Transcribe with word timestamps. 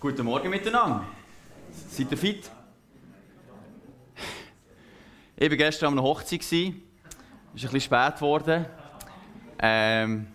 Guten 0.00 0.24
Morgen 0.24 0.48
miteinander. 0.48 1.04
Seid 1.90 2.10
ihr 2.10 2.16
fit? 2.16 2.50
Ich 5.36 5.50
war 5.50 5.56
gestern 5.58 5.88
an 5.88 5.98
einer 5.98 6.02
Hochzeit. 6.04 6.40
Es 6.40 6.50
ist 6.50 6.54
ein 6.54 6.82
bisschen 7.52 7.80
spät 7.82 8.14
geworden. 8.14 8.64
Ähm, 9.58 10.26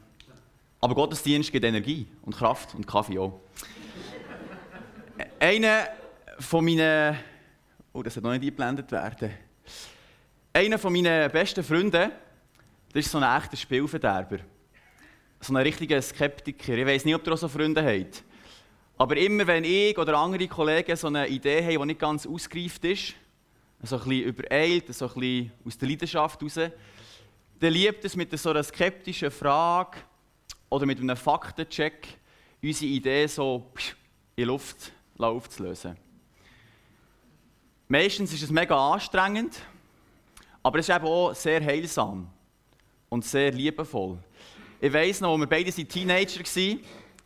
aber 0.79 0.93
Gottesdienst 0.93 1.51
gibt 1.51 1.65
Energie 1.65 2.05
und 2.21 2.35
Kraft 2.35 2.75
und 2.75 2.85
Kaffee 2.85 3.17
auch. 3.17 3.39
Einer 5.39 5.87
von 6.37 6.63
meinen. 6.63 7.17
Oh, 7.91 8.03
das 8.03 8.13
soll 8.13 8.21
noch 8.21 8.33
nicht 8.33 8.43
eingeblendet 8.43 8.91
werden. 8.91 9.31
Einer 10.53 10.77
von 10.77 10.93
meinen 10.93 11.31
besten 11.31 11.63
Freunden, 11.63 12.11
das 12.93 13.05
ist 13.05 13.11
so 13.11 13.17
ein 13.17 13.41
echter 13.41 13.57
Spielverderber. 13.57 14.37
So 15.39 15.53
ein 15.53 15.57
richtiger 15.57 15.99
Skeptiker. 16.03 16.73
Ich 16.77 16.85
weiß 16.85 17.03
nicht, 17.03 17.15
ob 17.15 17.25
ihr 17.25 17.33
auch 17.33 17.37
so 17.37 17.47
Freunde 17.47 17.83
habt. 17.83 18.23
Aber 18.97 19.17
immer 19.17 19.45
wenn 19.45 19.63
ich 19.63 19.97
oder 19.97 20.17
andere 20.17 20.47
Kollegen 20.47 20.95
so 20.95 21.07
eine 21.07 21.27
Idee 21.27 21.61
haben, 21.61 21.79
die 21.81 21.85
nicht 21.87 21.99
ganz 21.99 22.25
ausgereift 22.25 22.85
ist, 22.85 23.13
so 23.83 23.97
ein 23.97 24.03
bisschen 24.03 24.23
übereilt, 24.23 24.93
so 24.93 25.07
ein 25.07 25.13
bisschen 25.13 25.51
aus 25.65 25.77
der 25.77 25.89
Leidenschaft 25.89 26.41
heraus, 26.41 26.71
dann 27.59 27.73
liebt 27.73 28.05
es 28.05 28.15
mit 28.15 28.37
so 28.37 28.49
einer 28.49 28.63
skeptischen 28.63 29.31
Frage 29.31 29.97
oder 30.69 30.85
mit 30.85 30.99
einem 30.99 31.17
Faktencheck 31.17 32.07
unsere 32.61 32.91
Idee 32.91 33.27
so 33.27 33.71
in 34.35 34.45
Luft 34.45 34.91
aufzulösen. 35.17 35.97
Meistens 37.87 38.33
ist 38.33 38.43
es 38.43 38.49
mega 38.49 38.93
anstrengend, 38.93 39.61
aber 40.63 40.79
es 40.79 40.89
ist 40.89 40.95
eben 40.95 41.05
auch 41.05 41.33
sehr 41.33 41.63
heilsam 41.63 42.27
und 43.09 43.23
sehr 43.23 43.51
liebevoll. 43.51 44.17
Ich 44.81 44.91
weiss 44.91 45.21
noch, 45.21 45.31
als 45.33 45.39
wir 45.41 45.47
beide 45.47 45.71
Teenager 45.71 46.39
waren, 46.39 46.79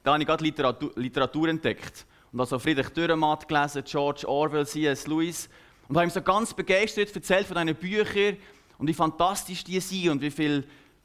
da 0.04 0.14
habe 0.14 0.22
ich 0.22 0.28
gerade 0.28 0.44
Literatur, 0.44 0.92
Literatur 0.96 1.50
entdeckt. 1.50 2.06
Und 2.32 2.40
also 2.40 2.60
Friedrich 2.60 2.90
Dürrenmatt 2.90 3.48
gelesen, 3.48 3.84
George 3.86 4.28
Orwell, 4.28 4.66
C.S. 4.66 5.08
Lewis. 5.08 5.50
Und 5.88 5.96
habe 5.96 6.08
ihm 6.08 6.12
so 6.12 6.22
ganz 6.22 6.54
begeistert 6.54 7.14
erzählt 7.16 7.48
von 7.48 7.58
diesen 7.58 7.76
Büchern 7.76 8.38
und 8.78 8.88
wie 8.88 8.94
fantastisch 8.94 9.64
die 9.64 9.80
sind 9.80 10.10
und 10.10 10.22
wie 10.22 10.32
viel 10.32 10.64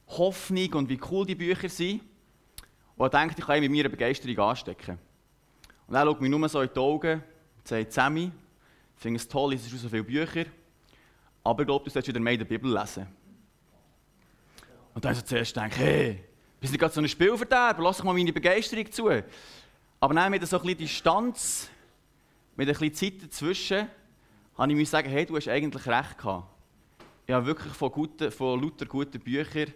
Hoffnung 0.09 0.73
und 0.75 0.89
wie 0.89 1.01
cool 1.11 1.27
die 1.27 1.35
Bücher 1.35 1.69
sind. 1.69 2.03
Und 2.97 3.13
er 3.13 3.21
denkt, 3.21 3.39
ich 3.39 3.45
kann 3.45 3.57
ihn 3.57 3.63
mit 3.63 3.73
meiner 3.73 3.89
Begeisterung 3.89 4.39
anstecken. 4.39 4.99
Und 5.87 5.95
er 5.95 6.05
schaut 6.05 6.21
mir 6.21 6.29
nur 6.29 6.49
so 6.49 6.61
in 6.61 6.71
die 6.73 6.79
Augen 6.79 7.23
und 7.59 7.69
sagt, 7.69 7.93
Sammy, 7.93 8.31
ich 8.97 9.03
finde 9.03 9.17
es 9.17 9.27
toll, 9.27 9.55
es 9.55 9.69
sind 9.69 9.79
so 9.79 9.89
viele 9.89 10.05
Bücher, 10.05 10.45
aber 11.43 11.63
ich 11.63 11.67
glaube, 11.67 11.85
du 11.85 11.91
solltest 11.91 12.09
wieder 12.09 12.21
mehr 12.21 12.35
in 12.35 12.39
der 12.39 12.47
Bibel 12.47 12.73
lesen. 12.73 13.07
Und 14.95 15.05
dann 15.05 15.13
ich 15.13 15.19
so 15.19 15.25
zuerst 15.25 15.55
gedacht, 15.55 15.77
hey, 15.77 16.25
wir 16.65 16.69
sind 16.71 16.79
gerade 16.79 16.95
so 16.95 17.01
ein 17.03 17.09
Spielverderber, 17.11 17.83
lass 17.83 17.99
doch 17.99 18.05
mal 18.05 18.15
meine 18.15 18.33
Begeisterung 18.33 18.91
zu. 18.91 19.11
Aber 20.01 20.15
dann 20.15 20.31
mit 20.31 20.47
so 20.47 20.57
ein 20.57 20.63
bisschen 20.63 20.79
Distanz, 20.79 21.69
mit 22.57 22.67
ein 22.67 22.73
bisschen 22.73 22.95
Zeit 22.95 23.23
dazwischen, 23.23 23.87
habe 24.57 24.73
ich 24.73 24.79
mir 24.79 24.87
sagen, 24.87 25.11
hey, 25.11 25.27
du 25.27 25.37
hast 25.37 25.47
eigentlich 25.47 25.87
recht 25.87 26.17
gehabt. 26.17 26.49
Ich 27.27 27.35
habe 27.35 27.45
wirklich 27.45 27.75
von, 27.75 27.93
guten, 27.93 28.31
von 28.31 28.63
lauter 28.63 28.87
guten 28.87 29.21
Büchern 29.21 29.75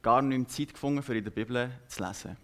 gar 0.00 0.22
nicht 0.22 0.38
mehr 0.38 0.46
Zeit 0.46 0.74
gefunden, 0.74 1.02
für 1.02 1.16
in 1.16 1.24
der 1.24 1.32
Bibel 1.32 1.72
zu 1.88 2.06
lesen. 2.06 2.36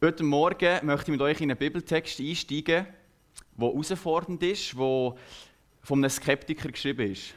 Heute 0.00 0.22
Morgen 0.22 0.86
möchte 0.86 1.10
ich 1.10 1.18
mit 1.18 1.20
euch 1.20 1.40
in 1.40 1.50
einen 1.50 1.58
Bibeltext 1.58 2.20
einsteigen, 2.20 2.86
der 3.56 3.68
herausfordernd 3.68 4.40
ist, 4.44 4.74
der 4.74 5.14
von 5.82 5.98
einem 5.98 6.10
Skeptiker 6.10 6.68
geschrieben 6.70 7.10
ist 7.10 7.34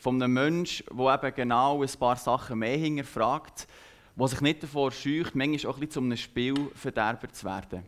von 0.00 0.20
einem 0.20 0.32
Menschen, 0.32 0.86
der 0.90 1.14
eben 1.22 1.34
genau 1.34 1.82
ein 1.82 1.90
paar 1.98 2.16
Sachen 2.16 2.58
mehr 2.58 2.76
hinterfragt, 2.76 3.68
der 4.16 4.28
sich 4.28 4.40
nicht 4.40 4.62
davor 4.62 4.90
scheucht, 4.90 5.34
manchmal 5.34 5.70
auch 5.70 5.76
ein 5.76 5.80
bisschen 5.80 5.90
zu 5.90 6.00
einem 6.00 6.16
Spielverderber 6.16 7.30
zu 7.30 7.44
werden. 7.44 7.84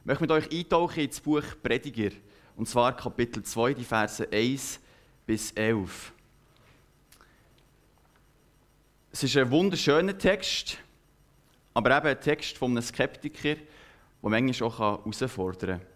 Ich 0.00 0.06
möchte 0.06 0.22
mit 0.22 0.30
euch 0.30 0.50
eintauchen 0.50 1.00
ins 1.00 1.20
Buch 1.20 1.42
Prediger, 1.62 2.10
und 2.56 2.68
zwar 2.68 2.96
Kapitel 2.96 3.42
2, 3.42 3.74
die 3.74 3.84
Verse 3.84 4.26
1 4.30 4.80
bis 5.26 5.50
11. 5.52 6.12
Es 9.12 9.24
ist 9.24 9.36
ein 9.36 9.50
wunderschöner 9.50 10.16
Text, 10.16 10.78
aber 11.74 11.96
eben 11.96 12.06
ein 12.06 12.20
Text 12.20 12.56
von 12.56 12.70
einem 12.70 12.82
Skeptiker, 12.82 13.56
der 13.56 14.30
manchmal 14.30 14.68
auch 14.68 14.78
herausfordern 14.78 15.80
kann. 15.80 15.86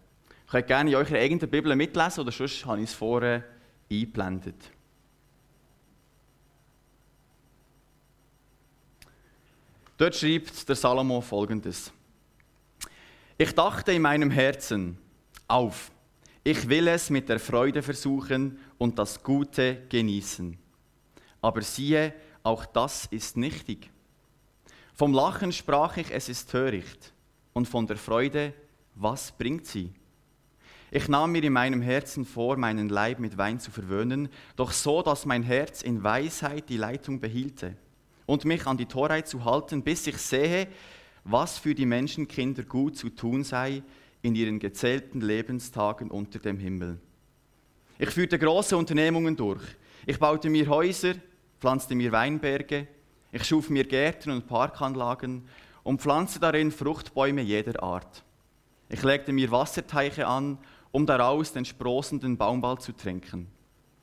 Ich 0.46 0.50
könnt 0.50 0.66
gerne 0.66 0.90
in 0.90 0.96
eurer 0.96 1.14
eigenen 1.14 1.48
Bibel 1.48 1.76
mitlesen 1.76 2.22
oder 2.22 2.32
sonst 2.32 2.66
habe 2.66 2.80
ich 2.80 2.90
es 2.90 2.94
vorher 2.94 3.44
eingeblendet. 3.90 4.73
Dort 9.96 10.16
schreibt 10.16 10.68
der 10.68 10.74
Salomo 10.74 11.20
folgendes. 11.20 11.92
Ich 13.38 13.54
dachte 13.54 13.92
in 13.92 14.02
meinem 14.02 14.30
Herzen, 14.30 14.98
auf, 15.46 15.92
ich 16.42 16.68
will 16.68 16.88
es 16.88 17.10
mit 17.10 17.28
der 17.28 17.38
Freude 17.38 17.80
versuchen 17.80 18.58
und 18.76 18.98
das 18.98 19.22
Gute 19.22 19.82
genießen. 19.88 20.58
Aber 21.40 21.62
siehe, 21.62 22.12
auch 22.42 22.66
das 22.66 23.06
ist 23.06 23.36
nichtig. 23.36 23.90
Vom 24.94 25.12
Lachen 25.12 25.52
sprach 25.52 25.96
ich, 25.96 26.10
es 26.10 26.28
ist 26.28 26.50
töricht. 26.50 27.12
Und 27.52 27.68
von 27.68 27.86
der 27.86 27.96
Freude, 27.96 28.52
was 28.96 29.30
bringt 29.30 29.66
sie? 29.66 29.92
Ich 30.90 31.08
nahm 31.08 31.32
mir 31.32 31.42
in 31.44 31.52
meinem 31.52 31.82
Herzen 31.82 32.24
vor, 32.24 32.56
meinen 32.56 32.88
Leib 32.88 33.20
mit 33.20 33.38
Wein 33.38 33.60
zu 33.60 33.70
verwöhnen, 33.70 34.28
doch 34.56 34.72
so, 34.72 35.02
dass 35.02 35.24
mein 35.24 35.44
Herz 35.44 35.82
in 35.82 36.02
Weisheit 36.02 36.68
die 36.68 36.76
Leitung 36.76 37.20
behielte 37.20 37.76
und 38.26 38.44
mich 38.44 38.66
an 38.66 38.76
die 38.76 38.86
Torheit 38.86 39.28
zu 39.28 39.44
halten, 39.44 39.82
bis 39.82 40.06
ich 40.06 40.18
sehe, 40.18 40.68
was 41.24 41.58
für 41.58 41.74
die 41.74 41.86
Menschenkinder 41.86 42.62
gut 42.62 42.96
zu 42.96 43.10
tun 43.10 43.44
sei 43.44 43.82
in 44.22 44.34
ihren 44.34 44.58
gezählten 44.58 45.20
Lebenstagen 45.20 46.10
unter 46.10 46.38
dem 46.38 46.58
Himmel. 46.58 46.98
Ich 47.98 48.10
führte 48.10 48.38
große 48.38 48.76
Unternehmungen 48.76 49.36
durch. 49.36 49.62
Ich 50.06 50.18
baute 50.18 50.50
mir 50.50 50.68
Häuser, 50.68 51.14
pflanzte 51.60 51.94
mir 51.94 52.12
Weinberge, 52.12 52.88
ich 53.32 53.44
schuf 53.44 53.70
mir 53.70 53.84
Gärten 53.84 54.30
und 54.30 54.46
Parkanlagen 54.46 55.48
und 55.82 56.00
pflanzte 56.00 56.40
darin 56.40 56.70
Fruchtbäume 56.70 57.42
jeder 57.42 57.82
Art. 57.82 58.24
Ich 58.88 59.02
legte 59.02 59.32
mir 59.32 59.50
Wasserteiche 59.50 60.26
an, 60.26 60.58
um 60.92 61.06
daraus 61.06 61.52
den 61.52 61.64
sprossenden 61.64 62.36
Baumball 62.36 62.78
zu 62.78 62.92
trinken. 62.92 63.48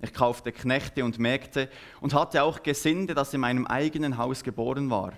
Ich 0.02 0.14
kaufte 0.14 0.52
Knechte 0.52 1.06
und 1.06 1.20
Mägde 1.20 1.70
und 2.00 2.14
hatte 2.14 2.44
auch 2.44 2.64
Gesinde, 2.64 3.14
das 3.14 3.34
in 3.34 3.42
meinem 3.42 3.68
eigenen 3.68 4.18
Haus 4.18 4.44
geboren 4.44 4.90
war. 4.90 5.14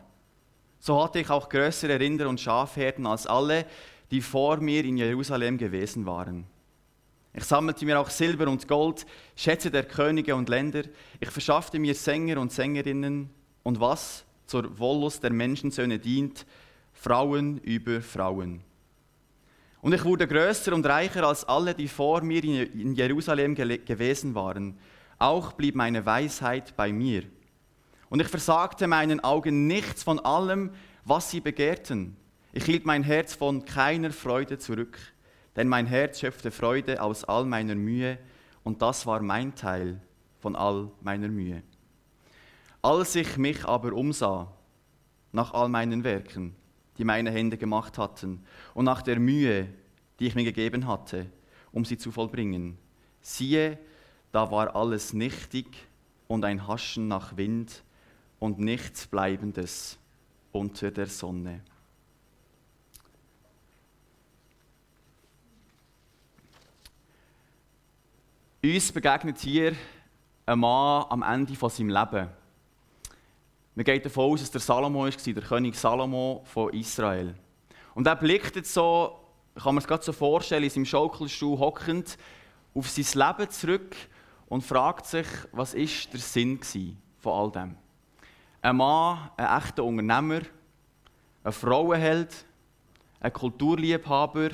So 0.79 1.01
hatte 1.01 1.19
ich 1.19 1.29
auch 1.29 1.47
größere 1.47 1.99
Rinder 1.99 2.27
und 2.27 2.41
Schafherden 2.41 3.05
als 3.05 3.25
alle, 3.25 3.65
die 4.11 4.21
vor 4.21 4.57
mir 4.57 4.83
in 4.83 4.97
Jerusalem 4.97 5.57
gewesen 5.57 6.05
waren. 6.05 6.45
Ich 7.33 7.45
sammelte 7.45 7.85
mir 7.85 7.99
auch 7.99 8.09
Silber 8.09 8.47
und 8.47 8.67
Gold, 8.67 9.05
Schätze 9.35 9.71
der 9.71 9.85
Könige 9.85 10.35
und 10.35 10.49
Länder. 10.49 10.83
Ich 11.19 11.31
verschaffte 11.31 11.79
mir 11.79 11.95
Sänger 11.95 12.39
und 12.39 12.51
Sängerinnen 12.51 13.29
und 13.63 13.79
was 13.79 14.25
zur 14.45 14.77
Wollust 14.77 15.23
der 15.23 15.31
Menschensöhne 15.31 15.97
dient, 15.97 16.45
Frauen 16.91 17.57
über 17.59 18.01
Frauen. 18.01 18.61
Und 19.83 19.91
ich 19.91 20.05
wurde 20.05 20.29
größer 20.29 20.71
und 20.71 20.85
reicher 20.85 21.27
als 21.27 21.43
alle, 21.43 21.75
die 21.75 21.89
vor 21.89 22.21
mir 22.21 22.41
in 22.41 22.95
Jerusalem 22.95 23.53
gewesen 23.53 24.33
waren. 24.33 24.77
Auch 25.19 25.51
blieb 25.51 25.75
meine 25.75 26.05
Weisheit 26.05 26.73
bei 26.77 26.93
mir. 26.93 27.23
Und 28.09 28.21
ich 28.21 28.29
versagte 28.29 28.87
meinen 28.87 29.19
Augen 29.19 29.67
nichts 29.67 30.01
von 30.01 30.21
allem, 30.21 30.71
was 31.03 31.31
sie 31.31 31.41
begehrten. 31.41 32.15
Ich 32.53 32.63
hielt 32.63 32.85
mein 32.85 33.03
Herz 33.03 33.35
von 33.35 33.65
keiner 33.65 34.11
Freude 34.11 34.57
zurück, 34.57 34.97
denn 35.57 35.67
mein 35.67 35.85
Herz 35.85 36.21
schöpfte 36.21 36.49
Freude 36.49 37.01
aus 37.01 37.25
all 37.25 37.43
meiner 37.43 37.75
Mühe, 37.75 38.17
und 38.63 38.81
das 38.81 39.05
war 39.05 39.21
mein 39.21 39.53
Teil 39.53 39.99
von 40.39 40.55
all 40.55 40.91
meiner 41.01 41.27
Mühe. 41.27 41.61
Als 42.81 43.15
ich 43.15 43.35
mich 43.35 43.65
aber 43.65 43.91
umsah 43.91 44.49
nach 45.33 45.53
all 45.53 45.67
meinen 45.67 46.05
Werken, 46.05 46.55
die 46.97 47.03
meine 47.03 47.31
Hände 47.31 47.57
gemacht 47.57 47.97
hatten, 47.97 48.43
und 48.73 48.85
nach 48.85 49.01
der 49.01 49.19
Mühe, 49.19 49.67
die 50.19 50.27
ich 50.27 50.35
mir 50.35 50.43
gegeben 50.43 50.87
hatte, 50.87 51.27
um 51.71 51.85
sie 51.85 51.97
zu 51.97 52.11
vollbringen. 52.11 52.77
Siehe, 53.21 53.77
da 54.31 54.51
war 54.51 54.75
alles 54.75 55.13
nichtig 55.13 55.67
und 56.27 56.45
ein 56.45 56.67
Haschen 56.67 57.07
nach 57.07 57.37
Wind 57.37 57.83
und 58.39 58.59
nichts 58.59 59.07
Bleibendes 59.07 59.97
unter 60.51 60.91
der 60.91 61.07
Sonne. 61.07 61.61
Uns 68.63 68.91
begegnet 68.91 69.39
hier 69.39 69.73
ein 70.45 70.59
Mann 70.59 71.05
am 71.09 71.21
Ende 71.21 71.55
von 71.55 71.69
seinem 71.69 71.89
Leben. 71.89 72.42
Man 73.75 73.85
geht 73.85 74.05
davon 74.05 74.31
aus, 74.31 74.41
dass 74.41 74.51
der 74.51 74.61
Salomo 74.61 75.03
war, 75.05 75.09
der 75.09 75.43
König 75.43 75.75
Salomo 75.75 76.43
von 76.45 76.71
Israel. 76.73 77.33
Und 77.95 78.05
er 78.05 78.15
blickt 78.15 78.55
jetzt 78.55 78.71
so, 78.71 79.19
kann 79.55 79.73
man 79.73 79.81
es 79.81 79.87
gerade 79.87 80.03
so 80.03 80.13
vorstellen, 80.13 80.63
in 80.63 80.69
seinem 80.69 80.85
Schaukelstuhl 80.85 81.57
hockend, 81.57 82.17
auf 82.75 82.87
sein 82.87 83.27
Leben 83.27 83.49
zurück 83.49 83.95
und 84.47 84.61
fragt 84.63 85.07
sich, 85.07 85.25
was 85.51 85.73
ist 85.73 86.13
der 86.13 86.19
Sinn 86.19 86.59
von 87.17 87.33
all 87.33 87.51
dem? 87.51 87.75
Ein 88.61 88.77
Mann, 88.77 89.31
ein 89.37 89.57
echter 89.57 89.83
Unternehmer, 89.83 90.41
ein 91.43 91.51
Frauenheld, 91.51 92.45
ein 93.21 93.33
Kulturliebhaber, 93.33 94.49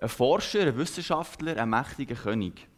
ein 0.00 0.08
Forscher, 0.10 0.66
ein 0.66 0.76
Wissenschaftler, 0.76 1.56
ein 1.56 1.70
mächtiger 1.70 2.14
König. 2.14 2.68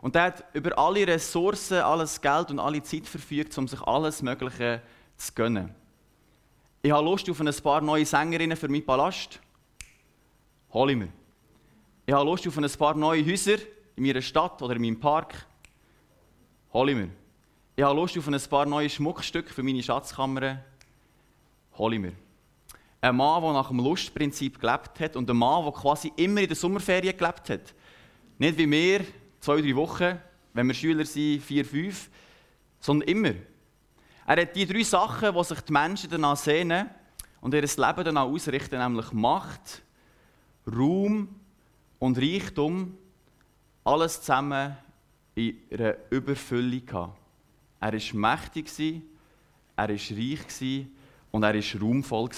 Und 0.00 0.16
er 0.16 0.22
hat 0.24 0.44
über 0.54 0.76
alle 0.76 1.06
Ressourcen, 1.06 1.78
alles 1.78 2.20
Geld 2.20 2.50
und 2.50 2.58
alle 2.58 2.82
Zeit 2.82 3.06
verfügt, 3.06 3.56
um 3.58 3.68
sich 3.68 3.80
alles 3.82 4.22
Mögliche 4.22 4.82
zu 4.82 4.99
gönnen. 5.34 5.74
Ich 6.82 6.90
habe 6.90 7.04
Lust 7.04 7.28
auf 7.28 7.40
ein 7.40 7.54
paar 7.62 7.80
neue 7.82 8.06
Sängerinnen 8.06 8.56
für 8.56 8.68
meinen 8.68 8.84
Palast. 8.84 9.38
Hol 10.72 10.90
ich 10.90 10.96
mir. 10.96 11.08
Ich 12.06 12.14
habe 12.14 12.24
Lust 12.24 12.46
auf 12.48 12.56
ein 12.56 12.70
paar 12.70 12.94
neue 12.94 13.24
Häuser 13.24 13.58
in 13.96 14.04
meiner 14.04 14.22
Stadt 14.22 14.62
oder 14.62 14.76
in 14.76 14.82
meinem 14.82 14.98
Park. 14.98 15.46
Hol 16.72 16.88
ich 16.88 16.96
mir. 16.96 17.10
Ich 17.76 17.84
habe 17.84 17.94
Lust 17.94 18.16
auf 18.16 18.28
ein 18.28 18.40
paar 18.48 18.66
neue 18.66 18.88
Schmuckstücke 18.88 19.52
für 19.52 19.62
meine 19.62 19.82
Schatzkammer. 19.82 20.64
Hol 21.76 21.94
ich 21.94 22.00
mir. 22.00 22.12
Ein 23.02 23.16
Mann, 23.16 23.42
der 23.42 23.52
nach 23.52 23.68
dem 23.68 23.78
Lustprinzip 23.78 24.60
gelebt 24.60 25.00
hat 25.00 25.16
und 25.16 25.30
ein 25.30 25.36
Mann, 25.36 25.64
der 25.64 25.72
quasi 25.72 26.12
immer 26.16 26.40
in 26.40 26.48
der 26.48 26.56
Sommerferien 26.56 27.16
gelebt 27.16 27.48
hat. 27.50 27.74
Nicht 28.38 28.58
wie 28.58 28.70
wir, 28.70 29.04
zwei, 29.40 29.60
drei 29.60 29.74
Wochen, 29.76 30.18
wenn 30.52 30.66
wir 30.66 30.74
Schüler 30.74 31.04
sind, 31.04 31.42
vier, 31.42 31.64
fünf, 31.64 32.10
sondern 32.80 33.08
immer. 33.08 33.34
Er 34.30 34.42
hat 34.42 34.54
die 34.54 34.64
drei 34.64 34.84
Sachen, 34.84 35.34
die 35.34 35.42
sich 35.42 35.60
die 35.62 35.72
Menschen 35.72 36.08
danach 36.08 36.36
sehnen 36.36 36.88
und 37.40 37.52
ihr 37.52 37.62
Leben 37.62 38.04
danach 38.04 38.26
ausrichten, 38.26 38.78
nämlich 38.78 39.10
Macht, 39.10 39.82
Ruhm 40.68 41.28
und 41.98 42.16
Reichtum, 42.16 42.96
alles 43.82 44.20
zusammen 44.20 44.76
in 45.34 45.56
einer 45.72 45.96
Überfüllung 46.10 46.86
gehabt. 46.86 47.18
Er 47.80 47.92
war 47.92 48.00
mächtig, 48.12 48.70
er 48.78 49.88
war 49.88 49.88
reich 49.88 50.86
und 51.32 51.42
er 51.42 51.54
war 51.54 51.80
ruhmvoll. 51.80 52.30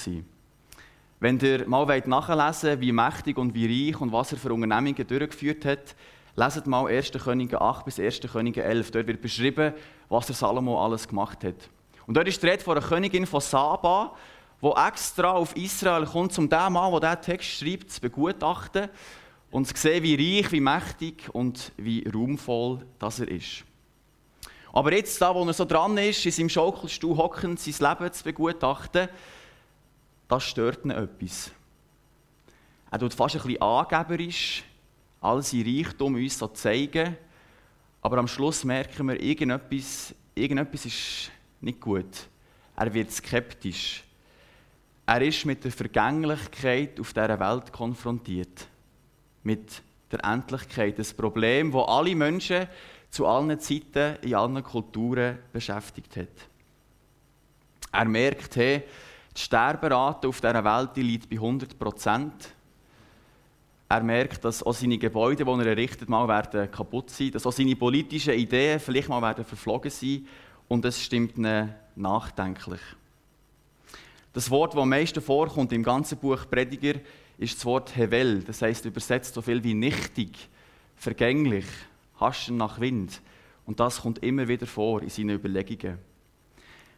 Wenn 1.21 1.39
ihr 1.41 1.69
mal 1.69 1.85
nachlesen 2.07 2.71
wollt, 2.71 2.81
wie 2.81 2.93
mächtig 2.93 3.37
und 3.37 3.53
wie 3.53 3.91
reich 3.91 4.01
und 4.01 4.13
was 4.13 4.33
er 4.33 4.39
für 4.39 4.55
Unternehmungen 4.55 5.07
durchgeführt 5.07 5.67
hat, 5.67 5.95
Leset 6.37 6.67
mal 6.67 6.87
1. 6.87 7.11
Könige 7.23 7.61
8 7.61 7.85
bis 7.85 8.01
1. 8.01 8.21
Könige 8.33 8.63
11. 8.63 8.93
Dort 8.93 9.07
wird 9.07 9.21
beschrieben, 9.21 9.75
was 10.09 10.25
der 10.25 10.35
Salomo 10.35 10.83
alles 10.83 11.07
gemacht 11.07 11.45
hat. 11.45 11.69
Und 12.07 12.17
dort 12.17 12.29
ist 12.29 12.43
die 12.43 12.47
Rede 12.47 12.63
von 12.63 12.77
einer 12.77 12.87
Königin 12.87 13.27
von 13.27 13.41
Saba, 13.41 14.15
die 14.63 14.73
extra 14.89 15.33
auf 15.33 15.57
Israel 15.57 16.07
kommt, 16.07 16.37
um 16.39 16.49
den 16.49 16.73
Mann, 16.73 17.01
der 17.01 17.17
diesen 17.17 17.23
Text 17.23 17.51
schreibt, 17.51 17.91
zu 17.91 18.01
begutachten 18.01 18.89
und 19.51 19.67
zu 19.67 19.77
sehen, 19.77 20.03
wie 20.03 20.39
reich, 20.39 20.53
wie 20.53 20.61
mächtig 20.61 21.29
und 21.33 21.73
wie 21.77 22.09
ruhmvoll 22.09 22.87
das 22.99 23.21
er 23.21 23.29
ist. 23.29 23.65
Aber 24.73 24.93
jetzt, 24.93 25.21
da, 25.21 25.35
wo 25.35 25.45
er 25.45 25.53
so 25.53 25.65
dran 25.65 25.99
ist, 25.99 26.25
in 26.25 26.33
seinem 26.33 26.49
Schaukelstuhl 26.49 27.17
hockend, 27.17 27.61
sein 27.61 27.91
Leben 27.91 28.13
zu 28.13 28.25
begutachten, 28.25 29.09
das 30.29 30.45
stört 30.45 30.85
ihn 30.85 30.91
etwas. 30.93 31.51
Er 32.91 32.99
tut 32.99 33.13
fast 33.13 33.37
ein 33.37 33.43
bisschen 33.43 33.63
angeberisch 33.63 34.65
all 35.23 35.43
sein 35.43 35.63
Reichtum 35.63 36.15
uns 36.15 36.39
so 36.39 36.49
zeigen. 36.49 37.17
Aber 38.03 38.19
am 38.19 38.27
Schluss 38.27 38.65
merken 38.65 39.09
wir, 39.09 39.23
irgendetwas, 39.23 40.15
irgendetwas 40.35 40.87
ist 40.87 41.31
nicht 41.63 41.81
gut. 41.81 42.29
Er 42.77 42.93
wird 42.93 43.11
skeptisch. 43.11 44.05
Er 45.07 45.23
ist 45.23 45.45
mit 45.45 45.65
der 45.65 45.73
Vergänglichkeit 45.73 46.99
auf 47.01 47.13
dieser 47.13 47.39
Welt 47.39 47.73
konfrontiert. 47.73 48.67
Mit 49.43 49.83
der 50.11 50.25
Endlichkeit. 50.25 50.99
Das 50.99 51.13
Problem, 51.13 51.73
das 51.73 51.89
alle 51.89 52.15
Menschen 52.15 52.69
zu 53.11 53.27
allen 53.27 53.59
Zeiten 53.61 54.17
in 54.23 54.35
allen 54.35 54.63
Kulturen 54.63 55.39
beschäftigt 55.53 56.17
hat. 56.17 56.29
Er 57.93 58.07
merkt, 58.07 58.57
hey, 58.57 58.85
die 59.37 59.41
Sterberate 59.41 60.29
auf 60.29 60.41
dieser 60.41 60.65
Welt 60.65 60.91
die 60.97 61.03
liegt 61.03 61.29
bei 61.29 61.37
100 61.37 61.79
Prozent. 61.79 62.55
Er 63.89 64.03
merkt, 64.03 64.43
dass 64.45 64.63
auch 64.63 64.73
seine 64.73 64.97
Gebäude, 64.97 65.45
die 65.45 65.51
er 65.51 65.67
errichtet, 65.67 66.09
mal 66.09 66.27
werden 66.27 66.71
kaputt 66.71 67.11
sein, 67.11 67.31
dass 67.31 67.47
auch 67.47 67.53
seine 67.53 67.77
politischen 67.77 68.33
Ideen 68.33 68.81
vielleicht 68.81 69.11
mal 69.11 69.21
werden 69.21 69.45
verflogen 69.45 69.91
sein 69.91 70.27
und 70.73 70.87
es 70.87 71.03
stimmt 71.03 71.37
ihn 71.37 71.75
nachdenklich. 71.97 72.81
Das 74.33 74.49
Wort, 74.49 74.73
das 74.73 74.81
am 74.81 74.89
meisten 74.89 75.21
vorkommt 75.21 75.71
im 75.71 75.83
ganzen 75.83 76.17
Buch 76.17 76.47
Prediger, 76.51 76.99
ist 77.37 77.59
das 77.59 77.67
Wort 77.67 77.95
Hevel. 77.95 78.43
Das 78.43 78.63
heißt 78.63 78.87
übersetzt 78.87 79.35
so 79.35 79.43
viel 79.43 79.63
wie 79.65 79.75
nichtig, 79.75 80.49
vergänglich, 80.97 81.67
haschen 82.19 82.57
nach 82.57 82.81
Wind. 82.81 83.21
Und 83.67 83.81
das 83.81 84.01
kommt 84.01 84.23
immer 84.23 84.49
wieder 84.49 84.67
vor 84.67 85.03
in 85.03 85.11
seinen 85.11 85.37
Überlegungen. 85.37 85.99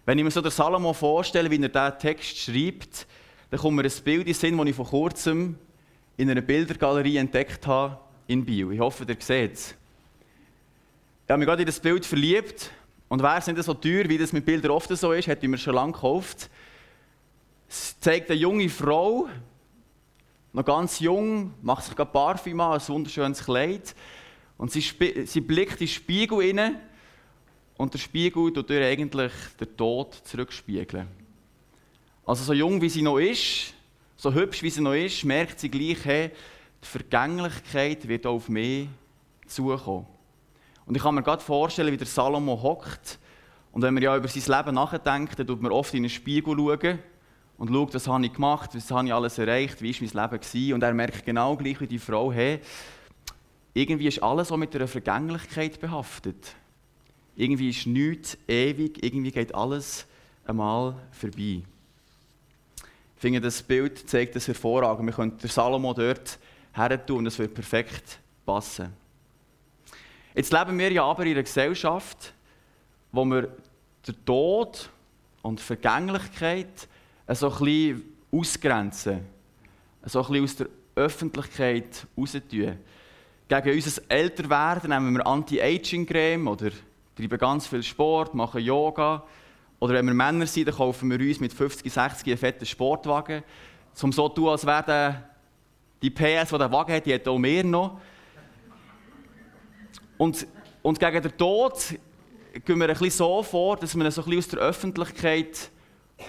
Wenn 0.06 0.18
ich 0.18 0.24
mir 0.24 0.30
so 0.30 0.40
den 0.40 0.52
Salomo 0.52 0.92
vorstelle, 0.92 1.50
wie 1.50 1.60
er 1.60 1.68
diesen 1.68 1.98
Text 1.98 2.38
schreibt, 2.38 3.08
dann 3.50 3.58
kommt 3.58 3.74
mir 3.74 3.82
ein 3.82 4.04
Bild 4.04 4.20
in 4.20 4.26
den 4.26 4.34
Sinn, 4.34 4.56
das 4.56 4.68
ich 4.68 4.76
vor 4.76 4.86
kurzem 4.86 5.58
in 6.16 6.30
einer 6.30 6.42
Bildergalerie 6.42 7.16
entdeckt 7.16 7.66
habe 7.66 7.98
in 8.28 8.44
Bio. 8.44 8.70
Ich 8.70 8.78
hoffe, 8.78 9.04
ihr 9.08 9.16
seht 9.18 9.54
es. 9.54 9.74
Ich 11.24 11.30
habe 11.30 11.40
mich 11.40 11.48
gerade 11.48 11.62
in 11.62 11.66
das 11.66 11.80
Bild 11.80 12.06
verliebt 12.06 12.70
und 13.08 13.22
wäre 13.22 13.38
es 13.38 13.46
nicht 13.46 13.62
so 13.62 13.74
teuer, 13.74 14.08
wie 14.08 14.18
das 14.18 14.32
mit 14.32 14.44
Bildern 14.44 14.72
oft 14.72 14.88
so 14.96 15.12
ist, 15.12 15.26
hätte 15.26 15.46
ich 15.46 15.50
mir 15.50 15.58
schon 15.58 15.74
lange 15.74 15.92
gekauft. 15.92 16.50
Es 17.68 17.98
zeigt 18.00 18.30
eine 18.30 18.38
junge 18.38 18.68
Frau, 18.68 19.28
noch 20.52 20.64
ganz 20.64 21.00
jung, 21.00 21.52
macht 21.62 21.84
sich 21.84 21.96
gerade 21.96 22.10
Parfüm 22.10 22.60
an, 22.60 22.80
ein 22.80 22.88
wunderschönes 22.88 23.44
Kleid 23.44 23.94
und 24.56 24.70
sie, 24.70 24.80
sie 25.26 25.40
blickt 25.40 25.72
in 25.72 25.78
den 25.78 25.88
Spiegel 25.88 26.38
rein 26.38 26.80
und 27.76 27.92
der 27.92 27.98
Spiegel 27.98 28.52
tut 28.52 28.70
ihr 28.70 28.86
eigentlich 28.86 29.32
den 29.60 29.76
Tod 29.76 30.14
zurückspiegeln. 30.24 31.08
Also 32.24 32.44
so 32.44 32.52
jung 32.52 32.80
wie 32.80 32.88
sie 32.88 33.02
noch 33.02 33.18
ist, 33.18 33.74
so 34.16 34.32
hübsch 34.32 34.62
wie 34.62 34.70
sie 34.70 34.80
noch 34.80 34.94
ist, 34.94 35.24
merkt 35.24 35.60
sie 35.60 35.68
gleich, 35.68 36.04
hey, 36.04 36.30
die 36.82 36.86
Vergänglichkeit 36.86 38.06
wird 38.06 38.26
auf 38.26 38.48
mich 38.48 38.88
zukommen. 39.46 40.06
Und 40.86 40.96
ich 40.96 41.02
kann 41.02 41.14
mir 41.14 41.22
gerade 41.22 41.42
vorstellen, 41.42 41.92
wie 41.92 41.96
der 41.96 42.06
Salomo 42.06 42.60
hockt. 42.62 43.18
Und 43.72 43.82
wenn 43.82 43.94
man 43.94 44.02
ja 44.02 44.16
über 44.16 44.28
sein 44.28 44.56
Leben 44.56 44.74
nachdenkt, 44.74 45.38
dann 45.38 45.46
tut 45.46 45.60
man 45.60 45.72
oft 45.72 45.94
in 45.94 46.02
den 46.02 46.10
Spiegel 46.10 46.56
schauen 46.56 46.98
und 47.58 47.72
schaut, 47.72 47.94
was 47.94 48.06
habe 48.06 48.26
ich 48.26 48.32
gemacht, 48.32 48.70
was 48.74 48.90
habe 48.90 49.06
ich 49.06 49.14
alles 49.14 49.38
erreicht, 49.38 49.82
wie 49.82 49.92
war 49.92 50.08
mein 50.12 50.30
Leben 50.30 50.40
gewesen. 50.40 50.74
Und 50.74 50.82
er 50.82 50.94
merkt 50.94 51.24
genau 51.24 51.56
gleich 51.56 51.80
wie 51.80 51.86
die 51.86 51.98
Frau, 51.98 52.32
hey, 52.32 52.60
irgendwie 53.72 54.06
ist 54.06 54.22
alles 54.22 54.48
so 54.48 54.56
mit 54.56 54.74
einer 54.76 54.86
Vergänglichkeit 54.86 55.80
behaftet. 55.80 56.54
Irgendwie 57.36 57.70
ist 57.70 57.86
nichts 57.86 58.38
ewig, 58.46 59.02
irgendwie 59.02 59.32
geht 59.32 59.54
alles 59.54 60.06
einmal 60.46 60.94
vorbei 61.10 61.64
finde, 63.24 63.40
das 63.40 63.62
Bild 63.62 64.06
zeigt 64.06 64.36
das 64.36 64.46
hervorragend. 64.48 65.06
Wir 65.06 65.14
können 65.14 65.38
den 65.38 65.48
Salomo 65.48 65.94
dort 65.94 66.38
her 66.74 67.06
tun 67.06 67.18
und 67.18 67.26
es 67.26 67.38
wird 67.38 67.54
perfekt 67.54 68.18
passen. 68.44 68.92
Jetzt 70.34 70.52
leben 70.52 70.76
wir 70.76 70.90
ja 70.90 71.04
aber 71.04 71.24
in 71.26 71.32
einer 71.32 71.44
Gesellschaft, 71.44 72.34
wo 73.12 73.24
wir 73.24 73.56
den 74.04 74.24
Tod 74.26 74.90
und 75.42 75.60
Vergänglichkeit 75.60 76.88
so 77.28 77.52
ein 77.52 77.58
bisschen 77.58 78.02
ausgrenzen, 78.32 79.20
so 80.04 80.24
ein 80.24 80.26
bisschen 80.26 80.44
aus 80.44 80.56
der 80.56 80.66
Öffentlichkeit 80.96 82.06
raustun. 82.18 82.78
Gegen 83.46 83.74
unser 83.74 84.02
Älterwerden 84.08 84.90
nehmen 84.90 85.14
wir 85.14 85.24
Anti-Aging-Creme 85.24 86.48
oder 86.48 86.70
treiben 87.16 87.38
ganz 87.38 87.68
viel 87.68 87.84
Sport, 87.84 88.34
machen 88.34 88.60
Yoga, 88.60 89.22
oder 89.78 89.94
wenn 89.94 90.06
wir 90.06 90.14
Männer 90.14 90.46
sind, 90.46 90.66
dann 90.66 90.74
kaufen 90.74 91.10
wir 91.10 91.20
uns 91.20 91.38
mit 91.38 91.52
50, 91.52 91.92
60 91.92 92.26
einen 92.26 92.38
fetten 92.38 92.66
Sportwagen, 92.66 93.44
um 94.02 94.10
so 94.10 94.28
zu 94.28 94.34
tun, 94.34 94.48
als 94.48 94.66
wäre 94.66 95.22
die 96.02 96.10
PS, 96.10 96.48
die 96.50 96.58
der 96.58 96.72
Wagen 96.72 96.92
hat, 96.92 97.06
die 97.06 97.14
hat 97.14 97.28
auch 97.28 97.38
mehr 97.38 97.62
noch. 97.62 98.00
Und, 100.18 100.46
und 100.82 100.98
gegen 100.98 101.22
den 101.22 101.36
Tod 101.36 101.98
gehen 102.64 102.78
wir 102.78 102.88
ein 102.88 102.88
bisschen 102.88 103.10
so 103.10 103.42
vor, 103.42 103.76
dass 103.76 103.94
wir 103.96 104.04
ihn 104.04 104.10
so 104.10 104.24
ein 104.24 104.38
aus 104.38 104.48
der 104.48 104.60
Öffentlichkeit 104.60 105.70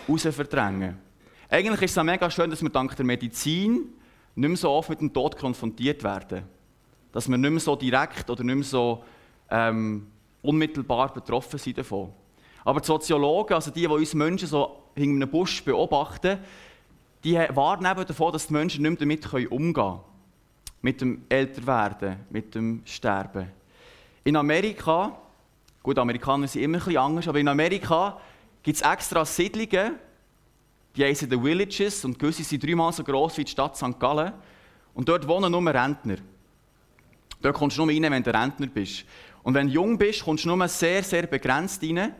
raus 0.10 0.24
verdrängen. 0.24 0.98
Eigentlich 1.50 1.84
ist 1.84 1.98
es 1.98 2.04
mega 2.04 2.30
schön, 2.30 2.50
dass 2.50 2.62
wir 2.62 2.70
dank 2.70 2.96
der 2.96 3.06
Medizin 3.06 3.94
nicht 4.36 4.50
mehr 4.50 4.58
so 4.58 4.72
oft 4.72 4.90
mit 4.90 5.00
dem 5.00 5.14
Tod 5.14 5.38
konfrontiert 5.38 6.04
werden. 6.04 6.44
Dass 7.12 7.30
wir 7.30 7.38
nicht 7.38 7.50
mehr 7.50 7.60
so 7.60 7.76
direkt 7.76 8.30
oder 8.30 8.44
nicht 8.44 8.56
mehr 8.56 8.64
so 8.64 9.04
ähm, 9.50 10.08
unmittelbar 10.42 11.14
betroffen 11.14 11.60
sind 11.60 11.78
davon. 11.78 12.12
Aber 12.64 12.82
die 12.82 12.88
Soziologen, 12.88 13.54
also 13.54 13.72
die, 13.72 13.82
die 13.82 13.88
uns 13.88 14.14
Menschen 14.14 14.48
so 14.48 14.84
hinter 14.96 15.16
einem 15.16 15.30
Busch 15.30 15.64
beobachten, 15.64 16.40
die 17.24 17.36
wahrnehmen 17.36 18.06
davon, 18.06 18.34
dass 18.34 18.48
die 18.48 18.54
Menschen 18.54 18.82
nicht 18.82 19.00
mehr 19.00 19.18
damit 19.18 19.52
umgehen 19.52 19.74
können. 19.74 20.00
Mit 20.82 21.02
dem 21.02 21.24
Älterwerden, 21.30 22.18
mit 22.30 22.54
dem 22.54 22.82
Sterben. 22.86 23.48
In 24.26 24.36
Amerika, 24.36 25.16
gut, 25.82 25.98
Amerikaner 25.98 26.48
sind 26.48 26.64
immer 26.64 26.80
ein 26.80 26.84
bisschen 26.84 26.98
anders, 26.98 27.28
aber 27.28 27.40
in 27.40 27.48
Amerika 27.48 28.20
gibt 28.64 28.76
es 28.76 28.82
extra 28.82 29.24
Siedlungen, 29.24 29.96
die 30.96 31.04
heißen 31.06 31.30
The 31.30 31.42
Villages 31.42 32.04
und 32.04 32.20
gewisse 32.20 32.44
sind 32.44 32.64
dreimal 32.64 32.92
so 32.92 33.04
groß 33.04 33.38
wie 33.38 33.44
die 33.44 33.52
Stadt 33.52 33.78
St. 33.78 34.00
Gallen. 34.00 34.34
Und 34.94 35.08
dort 35.08 35.28
wohnen 35.28 35.52
nur 35.52 35.74
Rentner. 35.74 36.18
Dort 37.42 37.56
kommst 37.56 37.78
du 37.78 37.86
nur 37.86 37.94
rein, 37.94 38.12
wenn 38.12 38.24
du 38.24 38.34
Rentner 38.34 38.68
bist. 38.68 39.06
Und 39.44 39.54
wenn 39.54 39.68
du 39.68 39.74
jung 39.74 39.98
bist, 39.98 40.24
kommst 40.24 40.44
du 40.44 40.56
nur 40.56 40.68
sehr, 40.68 41.04
sehr 41.04 41.28
begrenzt 41.28 41.84
rein 41.84 42.16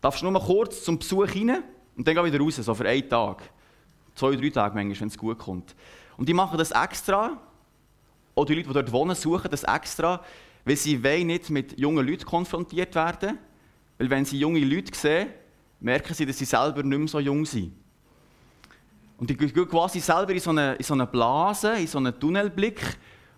darfst 0.00 0.22
nur 0.22 0.32
kurz 0.40 0.84
zum 0.84 0.98
Besuch 0.98 1.34
rein 1.34 1.64
und 1.96 2.06
dann 2.06 2.24
wieder 2.24 2.38
raus, 2.38 2.56
so 2.56 2.74
für 2.74 2.88
einen 2.88 3.08
Tag. 3.08 3.42
Zwei, 4.14 4.36
drei 4.36 4.50
Tage 4.50 4.74
manchmal, 4.74 5.00
wenn 5.00 5.08
es 5.08 5.18
gut 5.18 5.38
kommt. 5.38 5.74
Und 6.16 6.28
die 6.28 6.34
machen 6.34 6.58
das 6.58 6.70
extra, 6.70 7.36
oder 8.34 8.46
die 8.46 8.54
Leute, 8.54 8.68
die 8.68 8.74
dort 8.74 8.92
wohnen, 8.92 9.14
suchen 9.14 9.50
das 9.50 9.64
extra, 9.64 10.22
weil 10.68 10.76
sie 10.76 10.98
nicht 11.24 11.48
mit 11.48 11.78
jungen 11.78 12.06
Leuten 12.06 12.26
konfrontiert 12.26 12.94
werden. 12.94 13.38
Weil 13.96 14.10
wenn 14.10 14.24
sie 14.26 14.38
junge 14.38 14.60
Leute 14.60 14.94
sehen, 14.94 15.28
merken 15.80 16.12
sie, 16.12 16.26
dass 16.26 16.36
sie 16.36 16.44
selber 16.44 16.82
nicht 16.82 16.98
mehr 16.98 17.08
so 17.08 17.20
jung 17.20 17.46
sind. 17.46 17.72
Und 19.16 19.30
die 19.30 19.36
gehen 19.36 19.68
quasi 19.68 19.98
selber 19.98 20.32
in 20.32 20.40
so, 20.40 20.50
eine, 20.50 20.74
in 20.74 20.84
so 20.84 20.92
eine 20.92 21.06
Blase, 21.06 21.78
in 21.78 21.86
so 21.86 21.96
einen 21.96 22.20
Tunnelblick, 22.20 22.80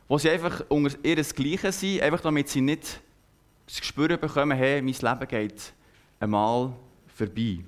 wo 0.09 0.19
sie 0.19 0.29
einfach 0.29 0.65
unter 0.69 0.99
ihresgleichen 1.05 1.71
sind, 1.71 2.03
einfach 2.03 2.21
damit 2.21 2.49
sie 2.49 2.61
nicht 2.61 3.01
das 3.65 3.81
Gespür 3.81 4.17
bekommen, 4.17 4.59
hey, 4.59 4.83
mein 4.83 4.93
Leben 4.93 5.29
geht 5.29 5.73
einmal 6.19 6.73
vorbei. 7.07 7.61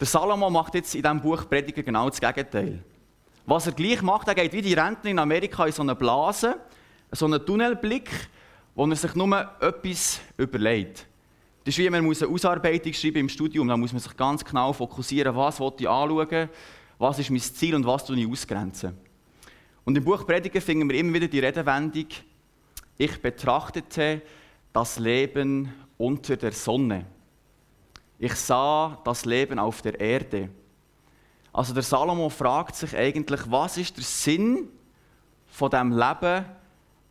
Der 0.00 0.06
Salomo 0.06 0.48
macht 0.48 0.74
jetzt 0.74 0.94
in 0.94 1.02
diesem 1.02 1.20
Buch 1.20 1.46
Prediger 1.46 1.82
genau 1.82 2.08
das 2.08 2.18
Gegenteil. 2.18 2.82
Was 3.44 3.66
er 3.66 3.72
gleich 3.72 4.00
macht, 4.00 4.26
er 4.26 4.34
geht 4.34 4.54
wie 4.54 4.62
die 4.62 4.72
Rentner 4.72 5.10
in 5.10 5.18
Amerika 5.18 5.66
in 5.66 5.72
so 5.72 5.82
eine 5.82 5.94
Blase, 5.94 6.58
so 7.12 7.26
einen 7.26 7.44
Tunnelblick, 7.44 8.10
wo 8.74 8.86
er 8.86 8.96
sich 8.96 9.14
nur 9.14 9.50
etwas 9.60 10.20
überlegt. 10.36 11.06
Das 11.64 11.74
ist 11.74 11.78
wie 11.78 11.90
man 11.90 12.04
muss 12.04 12.22
eine 12.22 12.32
Ausarbeitung 12.32 12.92
schreiben 12.92 13.18
im 13.18 13.28
Studium, 13.28 13.68
da 13.68 13.76
muss 13.76 13.92
man 13.92 14.00
sich 14.00 14.16
ganz 14.16 14.44
genau 14.44 14.72
fokussieren, 14.72 15.34
was 15.36 15.60
ich 15.60 15.88
anschauen, 15.88 16.48
was 16.98 17.18
ist 17.18 17.30
mein 17.30 17.40
Ziel 17.40 17.74
und 17.74 17.86
was 17.86 18.08
ich 18.08 18.28
ausgrenzen. 18.28 18.96
Und 19.84 19.96
im 19.96 20.04
Buch 20.04 20.26
Prediger 20.26 20.60
finden 20.60 20.88
wir 20.88 20.98
immer 20.98 21.14
wieder 21.14 21.28
die 21.28 21.40
Redewendung, 21.40 22.06
ich 22.96 23.20
betrachtete 23.20 24.22
das 24.72 24.98
Leben 24.98 25.72
unter 25.96 26.36
der 26.36 26.52
Sonne. 26.52 27.06
Ich 28.18 28.34
sah 28.34 29.00
das 29.04 29.24
Leben 29.24 29.58
auf 29.58 29.80
der 29.80 29.98
Erde. 29.98 30.50
Also 31.52 31.72
der 31.72 31.82
Salomo 31.82 32.28
fragt 32.28 32.76
sich 32.76 32.94
eigentlich, 32.94 33.40
was 33.46 33.78
ist 33.78 33.96
der 33.96 34.04
Sinn 34.04 34.68
von 35.46 35.70
dem 35.70 35.92
Leben, 35.92 36.44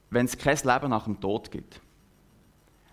wenn 0.09 0.25
es 0.25 0.37
kein 0.37 0.57
Leben 0.57 0.89
nach 0.89 1.05
dem 1.05 1.19
Tod 1.19 1.51
gibt? 1.51 1.79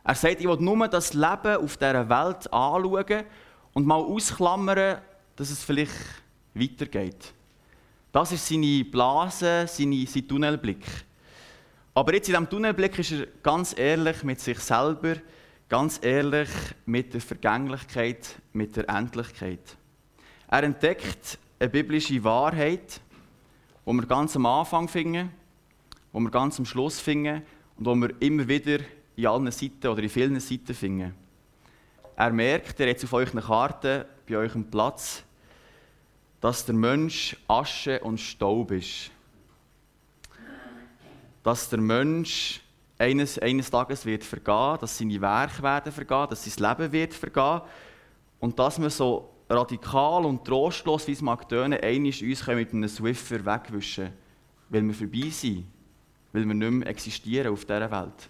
Er 0.05 0.15
sagt, 0.15 0.41
ich 0.41 0.47
will 0.47 0.59
nur 0.59 0.87
das 0.89 1.15
Leben 1.15 1.57
auf 1.57 1.77
dieser 1.77 2.09
Welt 2.09 2.53
anschauen 2.53 3.25
und 3.73 3.87
mal 3.87 3.97
ausklammern, 3.97 4.99
dass 5.35 5.51
es 5.51 5.65
vielleicht 5.65 5.93
weitergeht. 6.55 7.33
Das 8.13 8.33
ist 8.33 8.47
seine 8.47 8.85
Blase, 8.85 9.67
seine, 9.67 10.07
sein 10.07 10.27
Tunnelblick. 10.27 10.85
Aber 11.93 12.15
jetzt 12.15 12.29
in 12.29 12.35
diesem 12.35 12.49
Tunnelblick 12.49 12.99
ist 12.99 13.13
er 13.13 13.27
ganz 13.43 13.77
ehrlich 13.77 14.23
mit 14.23 14.41
sich 14.41 14.59
selber, 14.61 15.17
ganz 15.69 15.99
ehrlich 16.03 16.49
mit 16.85 17.13
der 17.13 17.21
Vergänglichkeit, 17.21 18.37
mit 18.53 18.77
der 18.77 18.89
Endlichkeit. 18.89 19.77
Er 20.49 20.63
entdeckt 20.63 21.39
eine 21.59 21.69
biblische 21.69 22.23
Wahrheit, 22.23 23.01
die 23.85 23.93
wir 23.93 24.07
ganz 24.07 24.37
am 24.37 24.47
Anfang 24.47 24.89
finden, 24.89 25.31
die 26.17 26.23
wir 26.23 26.31
ganz 26.31 26.59
am 26.59 26.65
Schluss 26.65 26.99
finden 26.99 27.43
und 27.77 27.87
die 27.87 28.01
wir 28.01 28.23
immer 28.23 28.49
wieder 28.49 28.79
in 29.17 29.27
allen 29.27 29.51
Seiten 29.51 29.89
oder 29.89 30.03
in 30.03 30.09
vielen 30.09 30.41
Seiten 30.41 30.75
finden. 30.75 31.15
Er 32.17 32.33
merkt, 32.33 32.81
er 32.81 32.91
hat 32.91 33.05
auf 33.05 33.13
euren 33.13 33.41
Karten 33.41 34.05
bei 34.27 34.37
euch 34.39 34.55
am 34.55 34.65
Platz, 34.65 35.23
dass 36.41 36.65
der 36.65 36.75
Mensch 36.75 37.37
Asche 37.47 38.01
und 38.01 38.19
Staub 38.19 38.71
ist. 38.71 39.11
Dass 41.43 41.69
der 41.69 41.81
Mensch 41.81 42.63
eines, 42.99 43.39
eines 43.39 43.71
Tages 43.71 44.07
wird 44.07 44.25
vergehen, 44.25 44.79
dass 44.81 44.97
seine 44.97 45.21
Werke 45.21 45.63
werden 45.63 45.93
vergehen, 45.93 46.27
dass 46.31 46.45
sein 46.45 46.69
Leben 46.69 46.93
wird 46.93 47.15
vergehen 47.15 47.61
und 48.41 48.59
dass 48.59 48.81
wir 48.81 48.91
so 48.91 49.31
radikal 49.49 50.25
und 50.25 50.45
trostlos, 50.45 51.07
wie 51.07 51.13
es 51.13 51.23
mag 51.23 51.49
tönen, 51.49 51.79
einiges 51.81 52.23
uns 52.23 52.47
mit 52.47 52.73
einem 52.73 52.89
Swiffer 52.89 53.45
wegwischen 53.45 54.13
weil 54.69 54.83
wir 54.83 54.95
vorbei 54.95 55.31
sind, 55.31 55.65
weil 56.37 56.45
wir 56.45 56.55
nicht 56.55 56.71
mehr 56.71 56.89
existieren 56.89 57.51
auf 57.51 57.65
dieser 57.65 57.91
Welt. 57.91 58.29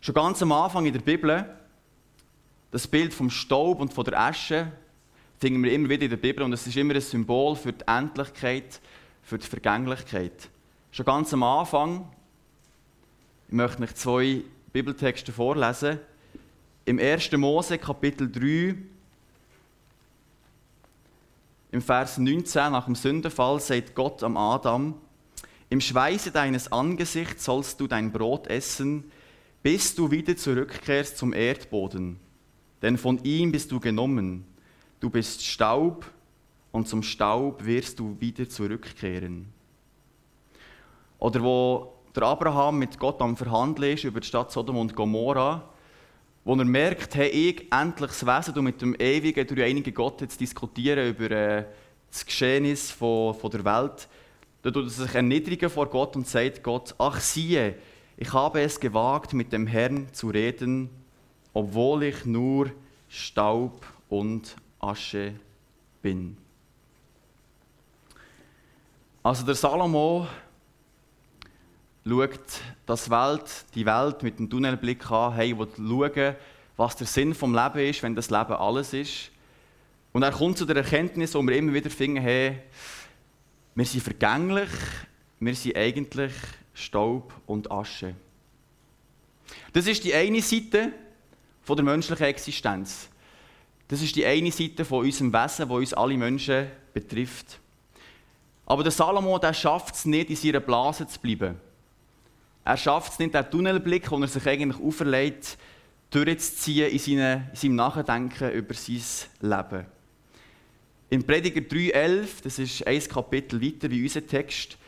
Schon 0.00 0.14
ganz 0.14 0.42
am 0.42 0.50
Anfang 0.50 0.84
in 0.84 0.92
der 0.92 1.00
Bibel, 1.00 1.46
das 2.72 2.88
Bild 2.88 3.14
vom 3.14 3.30
Staub 3.30 3.80
und 3.80 3.94
von 3.94 4.04
der 4.04 4.18
Asche, 4.18 4.72
finden 5.38 5.62
wir 5.62 5.72
immer 5.72 5.88
wieder 5.88 6.02
in 6.02 6.10
der 6.10 6.16
Bibel 6.16 6.42
und 6.42 6.52
es 6.52 6.66
ist 6.66 6.76
immer 6.76 6.96
ein 6.96 7.00
Symbol 7.00 7.54
für 7.54 7.72
die 7.72 7.86
Endlichkeit, 7.86 8.80
für 9.22 9.38
die 9.38 9.46
Vergänglichkeit. 9.46 10.48
Schon 10.90 11.06
ganz 11.06 11.32
am 11.32 11.44
Anfang, 11.44 12.10
ich 13.46 13.54
möchte 13.54 13.80
euch 13.80 13.94
zwei 13.94 14.42
Bibeltexte 14.72 15.30
vorlesen. 15.32 16.00
Im 16.84 16.98
1. 16.98 17.30
Mose, 17.32 17.78
Kapitel 17.78 18.28
3, 18.28 18.74
im 21.70 21.82
Vers 21.82 22.18
19 22.18 22.72
nach 22.72 22.86
dem 22.86 22.96
Sündenfall 22.96 23.60
sagt 23.60 23.94
Gott 23.94 24.24
am 24.24 24.36
Adam, 24.36 24.96
im 25.72 25.80
Schweiße 25.80 26.32
deines 26.32 26.70
Angesichts 26.70 27.46
sollst 27.46 27.80
du 27.80 27.86
dein 27.86 28.12
Brot 28.12 28.46
essen, 28.46 29.10
bis 29.62 29.94
du 29.94 30.10
wieder 30.10 30.36
zurückkehrst 30.36 31.16
zum 31.16 31.32
Erdboden. 31.32 32.20
Denn 32.82 32.98
von 32.98 33.24
ihm 33.24 33.52
bist 33.52 33.72
du 33.72 33.80
genommen 33.80 34.44
Du 35.00 35.08
bist 35.10 35.44
Staub 35.44 36.04
und 36.72 36.86
zum 36.86 37.02
Staub 37.02 37.64
wirst 37.64 37.98
du 37.98 38.20
wieder 38.20 38.48
zurückkehren. 38.48 39.46
Oder 41.18 41.42
wo 41.42 41.94
der 42.14 42.24
Abraham 42.24 42.78
mit 42.78 42.98
Gott 42.98 43.20
am 43.22 43.36
Verhandeln 43.36 43.94
ist 43.94 44.04
über 44.04 44.20
die 44.20 44.28
Stadt 44.28 44.52
Sodom 44.52 44.76
und 44.76 44.94
Gomorra, 44.94 45.68
wo 46.44 46.54
er 46.54 46.64
merkt, 46.64 47.14
hey, 47.14 47.28
ich 47.30 47.72
endlich 47.72 48.10
das 48.10 48.26
Wesen, 48.26 48.54
du 48.54 48.60
mit 48.60 48.80
dem 48.82 48.94
ewigen, 48.94 49.46
dreieinigen 49.46 49.94
Gott 49.94 50.20
jetzt 50.20 50.38
diskutieren 50.38 51.08
über 51.08 51.30
äh, 51.30 51.64
das 52.10 52.26
Geschehnis 52.26 52.90
von, 52.90 53.34
von 53.34 53.50
der 53.50 53.64
Welt, 53.64 54.06
da 54.62 54.70
tut 54.70 54.84
er 54.84 54.90
sich 54.90 55.14
erniedrigen 55.14 55.68
vor 55.68 55.86
Gott 55.86 56.16
und 56.16 56.26
sagt 56.26 56.62
Gott, 56.62 56.94
ach 56.98 57.20
siehe, 57.20 57.74
ich 58.16 58.32
habe 58.32 58.60
es 58.60 58.78
gewagt, 58.78 59.32
mit 59.32 59.52
dem 59.52 59.66
Herrn 59.66 60.12
zu 60.12 60.28
reden, 60.28 60.88
obwohl 61.52 62.04
ich 62.04 62.24
nur 62.24 62.70
Staub 63.08 63.84
und 64.08 64.56
Asche 64.78 65.34
bin. 66.00 66.36
Also 69.22 69.44
der 69.44 69.54
Salomo 69.54 70.26
schaut 72.06 72.30
das 72.86 73.10
Welt, 73.10 73.64
die 73.74 73.86
Welt 73.86 74.22
mit 74.22 74.38
einem 74.38 74.50
Tunnelblick 74.50 75.10
an, 75.10 75.34
hey, 75.34 75.56
will 75.56 75.68
schauen, 75.76 76.36
was 76.76 76.96
der 76.96 77.06
Sinn 77.06 77.34
vom 77.34 77.54
Leben 77.54 77.78
ist, 77.78 78.02
wenn 78.02 78.14
das 78.14 78.30
Leben 78.30 78.52
alles 78.52 78.92
ist. 78.92 79.30
Und 80.12 80.22
er 80.22 80.32
kommt 80.32 80.58
zu 80.58 80.66
der 80.66 80.76
Erkenntnis, 80.76 81.34
wo 81.34 81.42
wir 81.42 81.56
immer 81.56 81.72
wieder 81.72 81.90
finden, 81.90 82.20
hey, 82.20 82.60
wir 83.74 83.84
sind 83.84 84.02
vergänglich, 84.02 84.70
wir 85.40 85.54
sind 85.54 85.76
eigentlich 85.76 86.32
Staub 86.74 87.32
und 87.46 87.70
Asche. 87.70 88.14
Das 89.72 89.86
ist 89.86 90.04
die 90.04 90.14
eine 90.14 90.42
Seite 90.42 90.92
von 91.62 91.76
der 91.76 91.84
menschlichen 91.84 92.26
Existenz. 92.26 93.08
Das 93.88 94.02
ist 94.02 94.16
die 94.16 94.24
eine 94.24 94.50
Seite 94.50 94.84
von 94.84 95.04
unserem 95.04 95.32
Wesen, 95.32 95.68
wo 95.68 95.76
uns 95.76 95.94
alle 95.94 96.16
Menschen 96.16 96.66
betrifft. 96.94 97.58
Aber 98.66 98.82
der 98.82 98.92
Salomo 98.92 99.38
der 99.38 99.52
schafft 99.52 99.94
es 99.94 100.04
nicht, 100.04 100.30
in 100.30 100.36
seiner 100.36 100.60
Blase 100.60 101.06
zu 101.06 101.20
bleiben. 101.20 101.56
Er 102.64 102.76
schafft 102.76 103.12
es 103.12 103.18
nicht, 103.18 103.34
den 103.34 103.50
Tunnelblick, 103.50 104.08
den 104.08 104.22
er 104.22 104.28
sich 104.28 104.46
eigentlich 104.46 104.80
auferlegt, 104.80 105.58
durchzuziehen 106.10 106.90
in, 106.90 106.98
seine, 106.98 107.50
in 107.50 107.56
seinem 107.56 107.74
Nachdenken 107.76 108.50
über 108.52 108.74
sein 108.74 109.02
Leben. 109.40 109.86
Im 111.12 111.24
Prediger 111.24 111.60
3,11, 111.60 112.42
das 112.42 112.58
ist 112.58 112.86
ein 112.86 112.98
Kapitel 113.06 113.60
weiter 113.60 113.90
wie 113.90 114.02
unser 114.02 114.26
Text, 114.26 114.78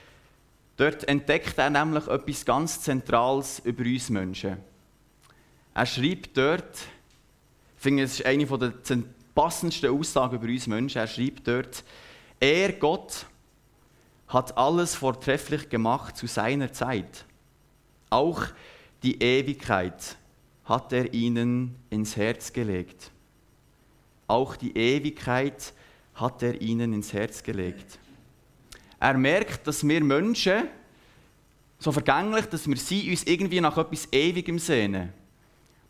dort 0.79 1.07
entdeckt 1.07 1.59
er 1.59 1.69
nämlich 1.69 2.07
etwas 2.07 2.47
ganz 2.47 2.81
Zentrales 2.81 3.59
über 3.59 3.85
uns 3.85 4.09
Menschen. 4.09 4.57
Er 5.75 5.85
schreibt 5.85 6.35
dort, 6.39 6.79
finde, 7.77 8.05
es 8.05 8.21
ist 8.21 8.25
eine 8.25 8.47
der 8.47 8.73
passendsten 9.35 9.91
Aussagen 9.91 10.37
über 10.37 10.47
uns 10.47 10.67
Menschen. 10.67 10.97
Er 10.97 11.09
schreibt 11.09 11.47
dort, 11.47 11.85
er, 12.41 12.73
Gott, 12.73 13.27
hat 14.27 14.57
alles 14.57 14.95
vortrefflich 14.95 15.69
gemacht 15.69 16.17
zu 16.17 16.27
seiner 16.27 16.73
Zeit. 16.73 17.27
Auch 18.09 18.47
die 19.03 19.23
Ewigkeit 19.23 20.17
hat 20.65 20.91
er 20.95 21.13
ihnen 21.13 21.77
ins 21.91 22.17
Herz 22.17 22.51
gelegt. 22.51 23.11
Auch 24.27 24.57
die 24.57 24.75
Ewigkeit 24.75 25.75
hat 26.15 26.43
er 26.43 26.61
ihnen 26.61 26.93
ins 26.93 27.13
Herz 27.13 27.43
gelegt. 27.43 27.99
Er 29.01 29.15
merkt, 29.15 29.67
dass 29.67 29.87
wir 29.87 30.03
Menschen, 30.03 30.69
so 31.79 31.93
vergänglich, 31.93 32.47
dass 32.47 32.67
wir 32.67 32.77
sie 32.77 33.11
uns 33.11 33.25
irgendwie 33.25 33.61
nach 33.61 33.77
etwas 33.77 34.09
Ewigem 34.13 34.59
sehnen 34.59 35.13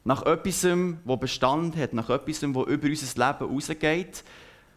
nach 0.04 0.22
etwas, 0.26 0.60
das 0.60 1.18
Bestand 1.18 1.76
hat, 1.76 1.94
nach 1.94 2.10
etwas, 2.10 2.40
das 2.40 2.42
über 2.42 2.66
unser 2.66 3.26
Leben 3.26 3.54
rausgeht, 3.54 4.24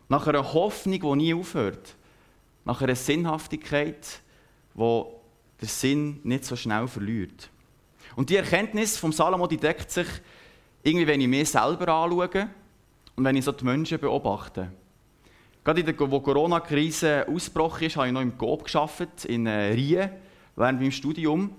nach 0.08 0.26
einer 0.26 0.54
Hoffnung, 0.54 1.00
die 1.00 1.16
nie 1.16 1.34
aufhört, 1.34 1.96
nach 2.64 2.82
einer 2.82 2.96
Sinnhaftigkeit, 2.96 4.22
wo 4.74 5.22
der 5.60 5.68
Sinn 5.68 6.22
nicht 6.24 6.46
so 6.46 6.56
schnell 6.56 6.88
verliert. 6.88 7.50
Und 8.16 8.30
die 8.30 8.38
Erkenntnis 8.38 8.98
vom 8.98 9.12
Salomo 9.12 9.48
die 9.48 9.58
deckt 9.58 9.92
sich 9.92 10.08
irgendwie, 10.82 11.08
wenn 11.08 11.20
ich 11.20 11.28
mich 11.28 11.50
selber 11.50 11.94
anschaue 11.94 12.50
und 13.16 13.26
wenn 13.26 13.36
ich 13.36 13.44
so 13.44 13.52
die 13.52 13.66
Menschen 13.66 14.00
beobachte. 14.00 14.72
Gerade 15.68 15.82
in 15.82 15.86
der 15.86 15.96
Corona-Krise 15.96 17.28
ausgebrochen 17.28 17.88
ist, 17.88 17.98
habe 17.98 18.08
ich 18.08 18.14
noch 18.14 18.22
im 18.22 18.38
Coop 18.38 18.64
gearbeitet, 18.64 19.26
in 19.26 19.46
äh, 19.48 19.74
Rien, 19.74 20.12
während 20.56 20.80
meinem 20.80 20.94
Studium. 20.94 21.50
Und 21.50 21.56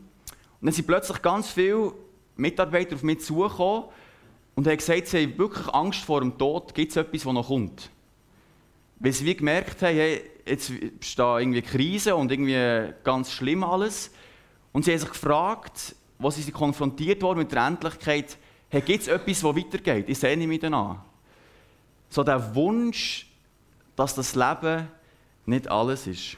dann 0.62 0.72
sind 0.72 0.86
plötzlich 0.86 1.20
ganz 1.20 1.50
viele 1.50 1.92
Mitarbeiter 2.34 2.94
auf 2.94 3.02
mich 3.02 3.20
zugekommen 3.20 3.84
und 4.54 4.66
haben 4.66 4.78
gesagt, 4.78 5.08
sie 5.08 5.24
haben 5.24 5.36
wirklich 5.36 5.68
Angst 5.74 6.00
vor 6.00 6.22
dem 6.22 6.38
Tod, 6.38 6.74
gibt 6.74 6.90
es 6.90 6.96
etwas, 6.96 7.24
das 7.24 7.32
noch 7.34 7.48
kommt. 7.48 7.90
Weil 8.98 9.12
sie 9.12 9.26
wie 9.26 9.36
gemerkt 9.36 9.82
haben, 9.82 9.94
hey, 9.94 10.22
jetzt 10.46 10.70
ist 10.70 11.18
da 11.18 11.38
irgendwie 11.38 11.60
Krise 11.60 12.16
und 12.16 12.32
irgendwie 12.32 12.94
ganz 13.04 13.30
schlimm 13.30 13.62
alles. 13.62 14.10
Und 14.72 14.86
sie 14.86 14.92
haben 14.92 15.00
sich 15.00 15.10
gefragt, 15.10 15.94
was 16.18 16.36
sie 16.36 16.50
konfrontiert 16.50 17.20
wurden 17.20 17.40
mit 17.40 17.52
der 17.52 17.66
Endlichkeit, 17.66 18.38
hey, 18.70 18.80
gibt 18.80 19.02
es 19.02 19.08
etwas, 19.08 19.42
das 19.42 19.54
weitergeht? 19.54 20.08
Ich 20.08 20.18
sehne 20.18 20.46
mich 20.46 20.60
danach. 20.60 20.96
So 22.08 22.24
der 22.24 22.54
Wunsch, 22.54 23.27
dass 23.98 24.14
das 24.14 24.36
Leben 24.36 24.86
nicht 25.44 25.68
alles 25.68 26.06
ist. 26.06 26.36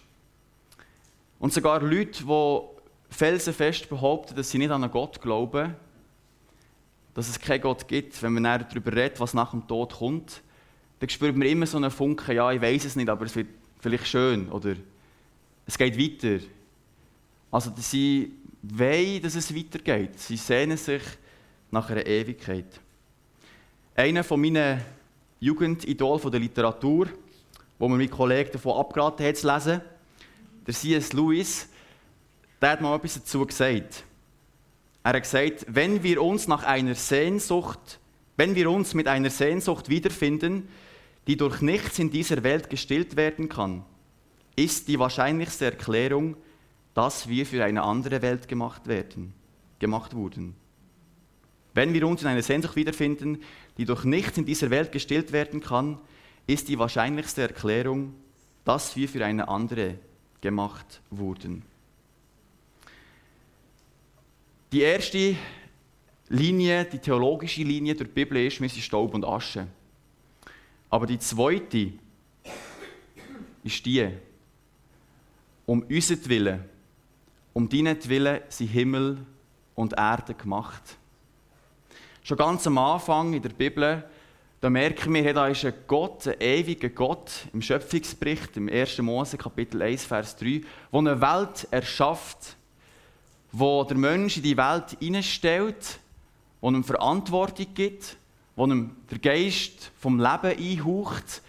Und 1.38 1.52
sogar 1.52 1.82
Leute, 1.82 2.24
die 2.24 3.14
felsenfest 3.14 3.90
behaupten, 3.90 4.34
dass 4.34 4.50
sie 4.50 4.56
nicht 4.56 4.70
an 4.70 4.82
einen 4.82 4.90
Gott 4.90 5.20
glauben, 5.20 5.74
dass 7.12 7.28
es 7.28 7.38
keinen 7.38 7.60
Gott 7.60 7.86
gibt, 7.86 8.22
wenn 8.22 8.32
man 8.32 8.44
darüber 8.44 8.92
redet, 8.92 9.20
was 9.20 9.34
nach 9.34 9.50
dem 9.50 9.66
Tod 9.66 9.92
kommt, 9.92 10.40
dann 11.00 11.08
spürt 11.10 11.36
man 11.36 11.46
immer 11.46 11.66
so 11.66 11.76
einen 11.76 11.90
Funken, 11.90 12.34
ja, 12.34 12.50
ich 12.50 12.62
weiß 12.62 12.86
es 12.86 12.96
nicht, 12.96 13.10
aber 13.10 13.26
es 13.26 13.36
wird 13.36 13.48
vielleicht 13.78 14.06
schön 14.06 14.48
oder 14.48 14.76
es 15.66 15.76
geht 15.76 15.98
weiter. 15.98 16.42
Also 17.50 17.72
sie 17.76 18.32
wollen, 18.62 19.20
dass 19.20 19.34
es 19.34 19.54
weitergeht. 19.54 20.18
Sie 20.18 20.36
sehnen 20.36 20.78
sich 20.78 21.02
nach 21.70 21.90
einer 21.90 22.06
Ewigkeit. 22.06 22.80
Einer 23.94 24.24
von 24.24 24.40
meinen 24.40 24.80
Jugendidolen 25.40 26.30
der 26.30 26.40
Literatur 26.40 27.08
wo 27.80 27.88
mir 27.88 27.96
mein 27.96 28.10
Kollege 28.10 28.50
davon 28.50 28.78
abgeraten 28.78 29.26
hat 29.26 29.38
zu 29.38 29.52
lesen. 29.52 29.80
Der 30.66 30.75
C.S. 30.75 31.14
Lewis, 31.14 31.66
der 32.60 32.72
hat 32.72 32.82
mal 32.82 32.94
etwas 32.94 33.14
dazu 33.14 33.44
gesagt. 33.46 34.04
Er 35.02 35.14
hat 35.14 35.22
gesagt, 35.22 35.64
wenn 35.66 36.02
wir 36.02 36.22
uns 36.22 36.46
nach 36.46 36.62
einer 36.62 36.94
Sehnsucht, 36.94 37.99
wenn 38.37 38.54
wir 38.54 38.70
uns 38.70 38.92
mit 38.92 39.08
einer 39.08 39.30
Sehnsucht 39.30 39.88
wiederfinden, 39.88 40.68
die 41.26 41.38
durch 41.38 41.62
nichts 41.62 41.99
in 41.99 42.10
dieser 42.10 42.42
Welt 42.42 42.68
gestillt 42.68 43.16
werden 43.16 43.49
kann, 43.49 43.82
ist 44.56 44.88
die 44.88 44.99
wahrscheinlichste 44.99 45.64
Erklärung, 45.64 46.37
dass 46.92 47.28
wir 47.28 47.46
für 47.46 47.64
eine 47.64 47.82
andere 47.82 48.20
Welt 48.20 48.46
gemacht 48.46 48.88
werden, 48.88 49.32
gemacht 49.78 50.14
wurden. 50.14 50.54
Wenn 51.72 51.94
wir 51.94 52.06
uns 52.06 52.20
in 52.20 52.28
einer 52.28 52.42
Sehnsucht 52.42 52.76
wiederfinden, 52.76 53.42
die 53.78 53.87
durch 53.87 54.04
nichts 54.04 54.37
in 54.37 54.44
dieser 54.44 54.68
Welt 54.68 54.92
gestillt 54.92 55.32
werden 55.32 55.60
kann, 55.60 55.99
ist 56.47 56.68
die 56.68 56.78
wahrscheinlichste 56.78 57.42
Erklärung, 57.42 58.14
dass 58.64 58.97
wir 58.97 59.09
für 59.09 59.25
eine 59.25 59.49
andere 59.49 59.97
gemacht 60.40 61.00
wurden. 61.11 61.62
Die 64.73 64.82
erste 64.82 65.37
Linie, 66.28 66.85
die 66.85 66.99
theologische 66.99 67.62
Linie 67.62 67.94
der 67.94 68.04
Bibel 68.04 68.47
ist, 68.47 68.61
wir 68.61 68.68
sind 68.68 68.82
Staub 68.82 69.14
und 69.14 69.25
Asche. 69.25 69.66
Aber 70.88 71.06
die 71.06 71.18
zweite 71.18 71.92
ist 73.64 73.85
die, 73.85 74.09
um 75.66 75.82
unseren 75.82 76.28
Willen, 76.28 76.64
um 77.52 77.68
deinen 77.68 78.09
Willen 78.09 78.40
sind 78.49 78.68
Himmel 78.68 79.18
und 79.75 79.92
Erde 79.94 80.35
gemacht. 80.35 80.82
Schon 82.23 82.37
ganz 82.37 82.66
am 82.66 82.78
Anfang 82.78 83.32
in 83.32 83.42
der 83.42 83.50
Bibel 83.50 84.04
da 84.60 84.68
merken 84.68 85.14
wir, 85.14 85.32
da 85.32 85.48
ist 85.48 85.64
ein 85.64 85.72
Gott, 85.86 86.26
ein 86.26 86.38
ewiger 86.38 86.90
Gott 86.90 87.30
im 87.54 87.62
Schöpfungsbericht, 87.62 88.58
im 88.58 88.68
1. 88.68 88.99
Mose, 88.99 89.38
Kapitel 89.38 89.80
1, 89.80 90.04
Vers 90.04 90.36
3, 90.36 90.60
der 90.92 90.99
eine 90.99 91.20
Welt 91.20 91.66
erschafft, 91.70 92.56
wo 93.52 93.82
der 93.84 93.96
Mensch 93.96 94.36
in 94.36 94.42
die 94.42 94.56
Welt 94.56 94.99
hineinstellt, 95.00 95.99
wo 96.60 96.68
ihm 96.68 96.84
Verantwortung 96.84 97.68
gibt, 97.73 98.16
wo 98.54 98.66
ihm 98.66 98.96
der 99.10 99.18
Geist 99.18 99.92
vom 99.99 100.18
Leben 100.18 100.58
einhaucht, 100.58 101.40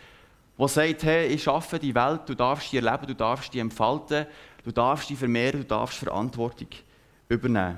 wo 0.56 0.68
sagt, 0.68 1.04
hey, 1.04 1.28
ich 1.28 1.44
schaffe 1.44 1.80
die 1.80 1.94
Welt, 1.94 2.22
du 2.28 2.34
darfst 2.34 2.72
die 2.72 2.78
erleben, 2.78 3.08
du 3.08 3.16
darfst 3.16 3.54
die 3.54 3.60
entfalten, 3.60 4.26
du 4.64 4.72
darfst 4.72 5.10
die 5.10 5.18
vermehren, 5.18 5.62
du 5.62 5.68
darfst 5.68 5.98
Verantwortung 5.98 6.70
übernehmen. 7.28 7.78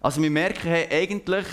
Also 0.00 0.20
wir 0.20 0.30
merken, 0.30 0.68
hey, 0.68 0.88
eigentlich 0.90 1.46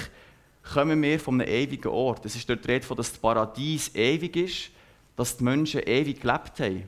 kommen 0.73 1.01
wir 1.01 1.19
von 1.19 1.39
einem 1.39 1.49
ewigen 1.49 1.89
Ort. 1.89 2.25
Es 2.25 2.36
ist 2.36 2.49
dort 2.49 2.65
die 2.65 2.71
Rede 2.71 2.88
dass 2.88 3.12
das 3.12 3.17
Paradies 3.17 3.93
ewig 3.93 4.36
ist, 4.36 4.71
dass 5.15 5.38
die 5.38 5.43
Menschen 5.43 5.82
ewig 5.86 6.19
gelebt 6.19 6.60
haben. 6.60 6.84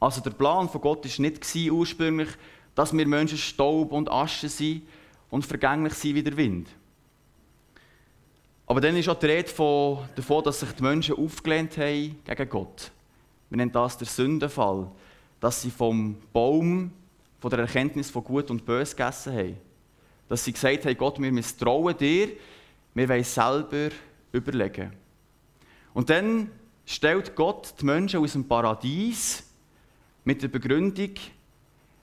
Also 0.00 0.20
der 0.20 0.30
Plan 0.30 0.68
von 0.68 0.80
Gott 0.80 1.04
war 1.04 1.22
nicht 1.22 1.70
ursprünglich, 1.70 2.28
dass 2.74 2.92
wir 2.96 3.06
Menschen 3.06 3.38
Staub 3.38 3.92
und 3.92 4.10
Asche 4.10 4.48
sind 4.48 4.82
und 5.30 5.46
vergänglich 5.46 5.94
sind 5.94 6.14
wie 6.14 6.22
der 6.22 6.36
Wind. 6.36 6.68
Aber 8.66 8.80
dann 8.80 8.96
ist 8.96 9.08
auch 9.08 9.18
die 9.18 9.26
Rede 9.26 9.48
von, 9.48 9.98
davon, 10.16 10.42
dass 10.44 10.60
sich 10.60 10.72
die 10.72 10.82
Menschen 10.82 11.16
aufgelehnt 11.16 11.76
haben 11.76 12.16
gegen 12.24 12.48
Gott. 12.48 12.90
Wir 13.50 13.58
nennen 13.58 13.72
das 13.72 13.98
der 13.98 14.06
Sündenfall, 14.06 14.90
dass 15.40 15.60
sie 15.60 15.70
vom 15.70 16.16
Baum 16.32 16.90
von 17.38 17.50
der 17.50 17.60
Erkenntnis 17.60 18.10
von 18.10 18.24
Gut 18.24 18.50
und 18.50 18.64
Bös 18.64 18.96
gegessen 18.96 19.34
haben. 19.34 19.56
Dass 20.28 20.44
sie 20.44 20.52
gesagt 20.52 20.86
haben, 20.86 20.96
Gott, 20.96 21.20
wir 21.20 21.30
misstrauen 21.30 21.96
dir, 21.96 22.28
wir 22.94 23.08
wollen 23.08 23.24
selber 23.24 23.88
überlegen. 24.32 24.92
Und 25.94 26.10
dann 26.10 26.50
stellt 26.84 27.34
Gott 27.34 27.74
die 27.80 27.84
Menschen 27.84 28.20
aus 28.20 28.32
dem 28.32 28.46
Paradies 28.46 29.44
mit 30.24 30.42
der 30.42 30.48
Begründung, 30.48 31.10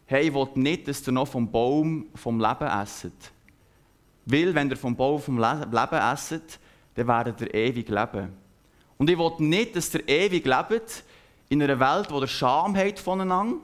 hey, 0.05 0.27
ich 0.27 0.33
will 0.33 0.47
nicht, 0.55 0.87
dass 0.87 1.07
ihr 1.07 1.11
noch 1.11 1.27
vom 1.27 1.49
Baum 1.49 2.07
vom 2.15 2.39
Leben 2.39 2.67
esset. 2.67 3.13
Weil, 4.25 4.53
wenn 4.53 4.69
ihr 4.69 4.77
vom 4.77 4.95
Baum 4.95 5.21
vom 5.21 5.37
Leben 5.37 5.73
esset, 5.73 6.59
dann 6.95 7.07
werdet 7.07 7.41
ihr 7.41 7.53
ewig 7.53 7.89
leben. 7.89 8.33
Und 8.97 9.09
ich 9.09 9.17
will 9.17 9.31
nicht, 9.39 9.75
dass 9.75 9.93
ihr 9.93 10.07
ewig 10.07 10.45
lebt 10.45 11.03
in 11.49 11.63
einer 11.63 11.79
Welt, 11.79 12.11
wo 12.11 12.19
ihr 12.19 12.27
Scham 12.27 12.75
habt 12.75 12.99
voneinander, 12.99 13.57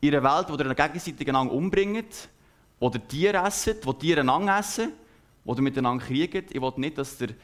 in 0.00 0.14
einer 0.14 0.22
Welt, 0.22 0.46
wo 0.48 0.62
ihr 0.62 0.74
gegenseitig 0.74 1.28
einander 1.28 1.52
umbringt, 1.52 2.28
wo 2.80 2.90
ihr 2.90 3.08
Tiere 3.08 3.38
esset, 3.46 3.86
wo 3.86 3.92
Tiere 3.92 4.20
einander 4.20 4.58
essen 4.58 4.92
wo 5.44 5.54
ihr 5.54 5.62
miteinander 5.62 6.04
kriegt. 6.04 6.54
Ich 6.54 6.60
will 6.60 6.72
nicht, 6.76 6.98
dass 6.98 7.20
ihr 7.20 7.34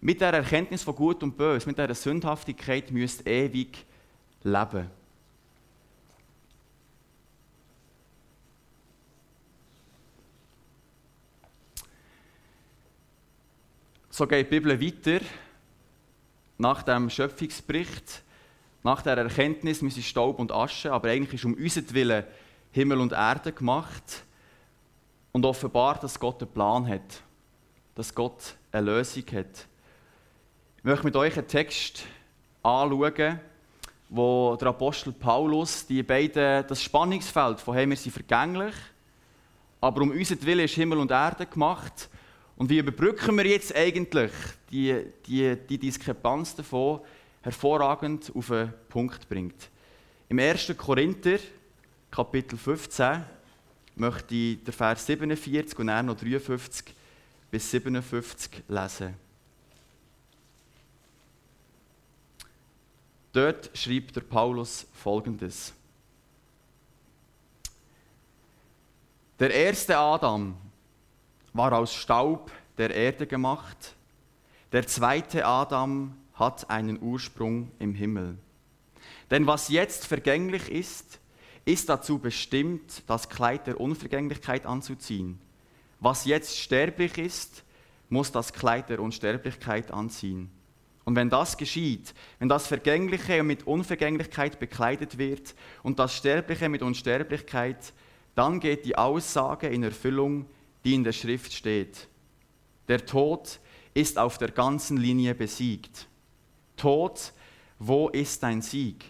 mit 0.00 0.20
der 0.20 0.32
Erkenntnis 0.32 0.82
von 0.82 0.94
Gut 0.94 1.22
und 1.22 1.36
Böse, 1.36 1.66
mit 1.66 1.78
dieser 1.78 1.94
Sündhaftigkeit 1.94 2.90
müsst 2.90 3.26
ewig 3.26 3.84
leben. 4.42 4.90
So 14.10 14.26
geht 14.26 14.46
die 14.46 14.58
Bibel 14.58 14.80
weiter. 14.80 15.24
Nach 16.60 16.82
dem 16.82 17.08
Schöpfungsbericht, 17.08 18.24
nach 18.82 19.00
der 19.02 19.16
Erkenntnis, 19.16 19.80
wir 19.80 19.90
sind 19.92 20.02
Staub 20.02 20.40
und 20.40 20.50
Asche, 20.50 20.92
aber 20.92 21.10
eigentlich 21.10 21.34
ist 21.34 21.44
um 21.44 21.54
unseren 21.54 21.94
Willen 21.94 22.24
Himmel 22.72 23.00
und 23.00 23.12
Erde 23.12 23.52
gemacht 23.52 24.24
und 25.30 25.46
offenbart, 25.46 26.02
dass 26.02 26.18
Gott 26.18 26.42
einen 26.42 26.50
Plan 26.50 26.88
hat 26.88 27.22
dass 27.98 28.14
Gott 28.14 28.54
eine 28.70 28.92
Lösung 28.92 29.24
hat. 29.32 29.66
Ich 30.76 30.84
möchte 30.84 31.04
mit 31.04 31.16
euch 31.16 31.36
einen 31.36 31.48
Text 31.48 32.04
anschauen, 32.62 33.40
wo 34.08 34.54
der 34.54 34.68
Apostel 34.68 35.12
Paulus 35.12 35.84
die 35.84 36.04
beiden, 36.04 36.64
das 36.68 36.80
Spannungsfeld 36.80 37.58
von 37.58 37.74
hey, 37.74 37.90
wir 37.90 37.96
sind 37.96 38.12
vergänglich, 38.12 38.74
aber 39.80 40.02
um 40.02 40.12
unseren 40.12 40.40
Willen 40.46 40.64
ist 40.64 40.76
Himmel 40.76 40.98
und 40.98 41.10
Erde 41.10 41.44
gemacht. 41.44 42.08
Und 42.54 42.70
wie 42.70 42.78
überbrücken 42.78 43.36
wir 43.36 43.46
jetzt 43.46 43.74
eigentlich 43.74 44.30
die, 44.70 45.04
die, 45.26 45.56
die 45.68 45.78
Diskrepanz 45.78 46.54
davon 46.54 47.00
hervorragend 47.42 48.30
auf 48.32 48.52
einen 48.52 48.74
Punkt 48.88 49.28
bringt? 49.28 49.70
Im 50.28 50.38
1. 50.38 50.72
Korinther, 50.76 51.38
Kapitel 52.12 52.56
15, 52.56 53.24
möchte 53.96 54.34
ich 54.36 54.62
den 54.62 54.72
Vers 54.72 55.04
47 55.04 55.76
und 55.80 55.88
dann 55.88 56.06
noch 56.06 56.16
53 56.16 56.94
bis 57.50 57.70
57 57.70 58.64
lesen. 58.68 59.14
Dort 63.32 63.70
schreibt 63.74 64.16
der 64.16 64.22
Paulus 64.22 64.86
folgendes. 64.92 65.72
Der 69.38 69.54
erste 69.54 69.96
Adam 69.96 70.56
war 71.52 71.72
aus 71.72 71.94
Staub 71.94 72.50
der 72.76 72.90
Erde 72.94 73.26
gemacht, 73.26 73.94
der 74.72 74.86
zweite 74.86 75.46
Adam 75.46 76.16
hat 76.34 76.68
einen 76.70 77.00
Ursprung 77.00 77.70
im 77.78 77.94
Himmel. 77.94 78.36
Denn 79.30 79.46
was 79.46 79.68
jetzt 79.68 80.06
vergänglich 80.06 80.70
ist, 80.70 81.20
ist 81.64 81.88
dazu 81.88 82.18
bestimmt, 82.18 83.02
das 83.06 83.28
Kleid 83.28 83.66
der 83.66 83.80
Unvergänglichkeit 83.80 84.66
anzuziehen. 84.66 85.38
Was 86.00 86.24
jetzt 86.24 86.58
sterblich 86.58 87.18
ist, 87.18 87.64
muss 88.08 88.32
das 88.32 88.52
Kleid 88.52 88.88
der 88.88 89.00
Unsterblichkeit 89.00 89.90
anziehen. 89.90 90.50
Und 91.04 91.16
wenn 91.16 91.30
das 91.30 91.56
geschieht, 91.56 92.14
wenn 92.38 92.48
das 92.48 92.66
Vergängliche 92.66 93.42
mit 93.42 93.66
Unvergänglichkeit 93.66 94.58
bekleidet 94.58 95.16
wird 95.18 95.54
und 95.82 95.98
das 95.98 96.14
Sterbliche 96.14 96.68
mit 96.68 96.82
Unsterblichkeit, 96.82 97.92
dann 98.34 98.60
geht 98.60 98.84
die 98.84 98.96
Aussage 98.96 99.68
in 99.68 99.82
Erfüllung, 99.82 100.46
die 100.84 100.94
in 100.94 101.04
der 101.04 101.12
Schrift 101.12 101.52
steht. 101.52 102.08
Der 102.88 103.04
Tod 103.04 103.58
ist 103.94 104.18
auf 104.18 104.38
der 104.38 104.50
ganzen 104.50 104.96
Linie 104.96 105.34
besiegt. 105.34 106.06
Tod, 106.76 107.32
wo 107.78 108.08
ist 108.10 108.42
dein 108.42 108.62
Sieg? 108.62 109.04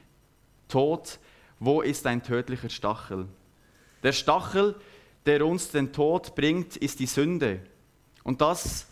Tod, 0.68 1.18
wo 1.59 1.83
ist 1.83 2.05
dein 2.05 2.22
tödlicher 2.22 2.70
Stachel? 2.70 3.29
Der 4.03 4.12
Stachel, 4.12 4.77
der 5.29 5.47
uns 5.47 5.71
den 5.71 5.93
Tod 5.93 6.35
bringt, 6.35 6.77
ist 6.79 6.99
die 6.99 7.07
Sünde. 7.07 7.61
Und 8.25 8.41
das 8.41 8.87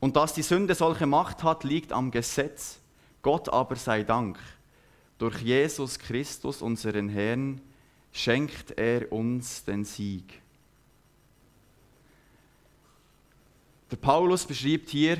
und 0.00 0.16
dass 0.16 0.34
die 0.34 0.42
Sünde 0.42 0.74
solche 0.74 1.06
Macht 1.06 1.42
hat, 1.42 1.64
liegt 1.64 1.92
am 1.92 2.10
Gesetz. 2.10 2.78
Gott 3.22 3.48
aber 3.48 3.76
sei 3.76 4.02
Dank. 4.02 4.38
Durch 5.18 5.40
Jesus 5.40 5.98
Christus, 5.98 6.62
unseren 6.62 7.08
Herrn, 7.08 7.60
schenkt 8.12 8.78
er 8.78 9.10
uns 9.12 9.64
den 9.64 9.84
Sieg. 9.84 10.40
Der 13.90 13.96
Paulus 13.96 14.44
beschreibt 14.44 14.90
hier 14.90 15.18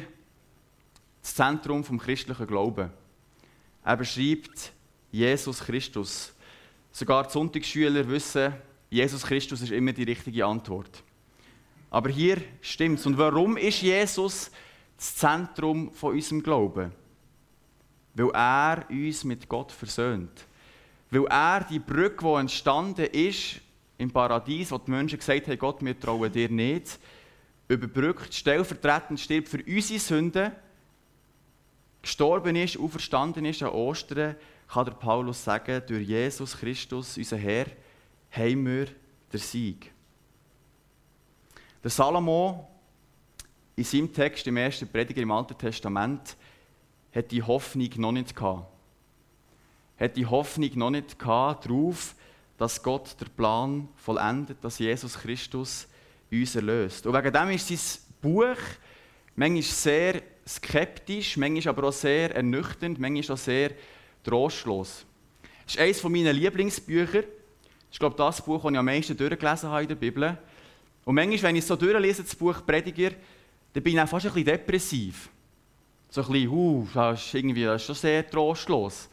das 1.22 1.34
Zentrum 1.34 1.82
vom 1.82 1.98
christlichen 1.98 2.46
Glauben. 2.46 2.90
Er 3.84 3.96
beschreibt 3.96 4.72
Jesus 5.10 5.60
Christus. 5.60 6.32
Sogar 6.92 7.24
die 7.24 7.32
Sonntagsschüler 7.32 8.08
wissen, 8.08 8.54
Jesus 8.90 9.22
Christus 9.22 9.62
ist 9.62 9.72
immer 9.72 9.92
die 9.92 10.04
richtige 10.04 10.46
Antwort. 10.46 11.02
Aber 11.90 12.08
hier 12.08 12.38
stimmt 12.60 12.98
es. 12.98 13.06
Und 13.06 13.18
warum 13.18 13.56
ist 13.56 13.82
Jesus 13.82 14.50
das 14.98 15.14
Zentrum 15.14 15.92
von 15.92 16.14
unserem 16.14 16.42
Glauben. 16.42 16.92
Weil 18.14 18.30
er 18.30 18.84
uns 18.90 19.24
mit 19.24 19.48
Gott 19.48 19.70
versöhnt. 19.72 20.44
Weil 21.10 21.24
er 21.26 21.64
die 21.64 21.78
Brücke, 21.78 22.26
die 22.26 22.40
entstanden 22.40 23.06
ist 23.06 23.60
im 23.96 24.10
Paradies, 24.10 24.72
wo 24.72 24.78
die 24.78 24.90
Menschen 24.90 25.18
gesagt 25.18 25.46
haben, 25.46 25.58
Gott, 25.58 25.84
wir 25.84 25.98
trauen 25.98 26.30
dir 26.30 26.48
nicht, 26.48 26.98
überbrückt, 27.68 28.34
stellvertretend 28.34 29.20
stirbt 29.20 29.48
für 29.48 29.62
unsere 29.64 30.00
Sünden, 30.00 30.52
gestorben 32.02 32.56
ist, 32.56 32.78
auferstanden 32.78 33.44
ist 33.44 33.62
an 33.62 33.70
Ostern, 33.70 34.36
kann 34.68 34.84
der 34.84 34.92
Paulus 34.92 35.42
sagen, 35.42 35.82
durch 35.86 36.06
Jesus 36.06 36.56
Christus, 36.56 37.16
unser 37.16 37.36
Herr, 37.36 37.66
haben 38.30 38.66
wir 38.66 38.86
den 39.32 39.40
Sieg. 39.40 39.92
Der 41.82 41.90
Salomo 41.90 42.68
in 43.76 43.84
seinem 43.84 44.12
Text 44.12 44.46
im 44.46 44.56
ersten 44.56 44.88
Prediger 44.88 45.22
im 45.22 45.30
Alten 45.30 45.56
Testament 45.56 46.36
hat 47.14 47.30
die 47.30 47.42
Hoffnung 47.42 47.90
noch 47.96 48.12
nicht 48.12 48.34
gehabt. 48.34 48.66
Hat 49.98 50.16
die 50.16 50.26
Hoffnung 50.26 50.70
noch 50.74 50.90
nicht 50.90 51.18
gehabt 51.18 51.66
darauf, 51.66 52.14
dass 52.56 52.82
Gott 52.82 53.16
der 53.20 53.26
Plan 53.26 53.88
vollendet, 53.96 54.58
dass 54.62 54.78
Jesus 54.78 55.18
Christus 55.18 55.86
uns 56.30 56.56
erlöst. 56.56 57.06
Und 57.06 57.14
wegen 57.14 57.32
dem 57.32 57.50
ist 57.50 57.68
sein 57.68 58.04
Buch 58.20 58.56
manchmal 59.36 59.62
sehr 59.62 60.22
skeptisch, 60.46 61.36
manchmal 61.36 61.68
aber 61.74 61.88
auch 61.88 61.92
sehr 61.92 62.34
ernüchternd, 62.34 62.98
manchmal 62.98 63.36
auch 63.36 63.40
sehr 63.40 63.70
trostlos. 64.24 65.06
Das 65.64 65.74
ist 65.74 65.80
eines 65.80 66.02
meiner 66.02 66.32
Lieblingsbücher. 66.32 67.22
Ist, 67.90 67.98
glaube 67.98 68.14
ich, 68.14 68.16
das 68.16 68.44
Buch, 68.44 68.62
das 68.62 68.72
ich 68.72 68.78
am 68.78 68.84
meisten 68.84 69.16
durchgelesen 69.16 69.70
habe 69.70 69.82
in 69.82 69.88
der 69.88 69.94
Bibel. 69.94 70.38
Und 71.04 71.14
manchmal, 71.14 71.42
wenn 71.50 71.56
ich 71.56 71.64
so 71.64 71.76
durchlese, 71.76 72.22
das 72.22 72.34
Buch 72.34 72.64
Prediger, 72.66 73.10
dann 73.72 73.82
bin 73.82 73.94
ich 73.94 74.00
auch 74.00 74.08
fast 74.08 74.26
ein 74.26 74.32
bisschen 74.32 74.46
depressiv. 74.46 75.30
So 76.10 76.22
ein 76.22 76.32
bisschen, 76.32 76.48
uh, 76.50 76.86
das 76.92 77.26
ist 77.26 77.34
irgendwie 77.34 77.64
das 77.64 77.80
ist 77.82 77.86
schon 77.86 77.94
sehr 77.94 78.28
trostlos. 78.28 79.08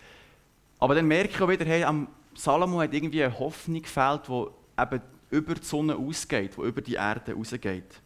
Aber 0.80 0.96
dann 0.96 1.08
merke 1.08 1.30
ich 1.30 1.42
auch 1.42 1.50
wieder, 1.50 1.66
hey, 1.66 1.84
am 1.84 2.08
Salomo 2.34 2.82
hat 2.82 2.94
irgendwie 2.94 3.24
eine 3.24 3.38
Hoffnung 3.38 3.82
gefällt, 3.82 4.28
die 4.28 4.46
eben 4.82 5.02
über 5.30 5.56
die 5.56 5.66
Sonne 5.66 5.96
ausgeht, 5.96 6.58
die 6.58 6.62
über 6.62 6.82
die 6.82 6.96
Erde 6.96 7.34
rausgeht. 7.34 8.02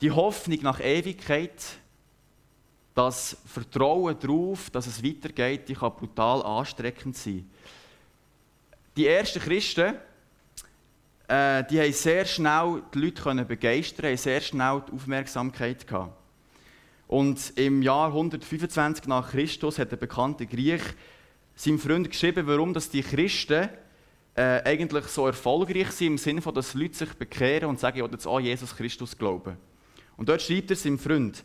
Die 0.00 0.10
Hoffnung 0.10 0.58
nach 0.62 0.80
Ewigkeit, 0.80 1.62
das 2.94 3.36
Vertrauen 3.46 4.18
darauf, 4.18 4.70
dass 4.70 4.86
es 4.86 5.02
weitergeht, 5.04 5.68
die 5.68 5.74
kann 5.74 5.94
brutal 5.94 6.42
anstreckend 6.42 7.16
sein. 7.16 7.48
Die 8.96 9.06
ersten 9.06 9.40
Christen, 9.40 9.94
äh, 11.28 11.64
die 11.70 11.80
haben 11.80 11.92
sehr 11.92 12.24
schnell 12.24 12.82
die 12.92 12.98
Leute 12.98 13.22
können 13.22 13.46
begeistern, 13.46 14.06
haben 14.06 14.16
sehr 14.16 14.40
schnell 14.40 14.82
die 14.88 14.92
Aufmerksamkeit 14.92 15.86
gehabt. 15.86 16.16
Und 17.06 17.52
im 17.56 17.82
Jahr 17.82 18.08
125 18.08 19.06
nach 19.06 19.30
Christus 19.30 19.78
hat 19.78 19.92
der 19.92 19.96
bekannte 19.96 20.46
Griech 20.46 20.82
seinem 21.54 21.78
Freund 21.78 22.10
geschrieben, 22.10 22.46
warum 22.46 22.72
dass 22.72 22.90
die 22.90 23.02
Christen 23.02 23.68
äh, 24.34 24.62
eigentlich 24.64 25.04
so 25.06 25.26
erfolgreich 25.26 25.90
sind, 25.90 26.06
im 26.06 26.18
Sinne 26.18 26.42
von, 26.42 26.54
dass 26.54 26.74
Leute 26.74 26.94
sich 26.94 27.12
bekehren 27.14 27.68
und 27.68 27.78
sagen, 27.78 27.98
ich 27.98 28.04
will 28.04 28.12
jetzt 28.12 28.26
an 28.26 28.42
Jesus 28.42 28.74
Christus 28.74 29.16
glauben. 29.16 29.56
Und 30.16 30.28
dort 30.28 30.42
schreibt 30.42 30.70
er 30.70 30.76
seinem 30.76 30.98
Freund, 30.98 31.44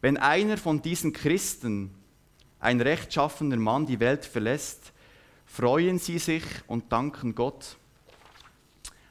wenn 0.00 0.16
einer 0.16 0.56
von 0.56 0.80
diesen 0.82 1.12
Christen, 1.12 1.94
ein 2.58 2.80
rechtschaffener 2.80 3.56
Mann, 3.56 3.86
die 3.86 4.00
Welt 4.00 4.24
verlässt, 4.24 4.92
freuen 5.52 5.98
sie 5.98 6.18
sich 6.18 6.44
und 6.66 6.92
danken 6.92 7.34
Gott 7.34 7.76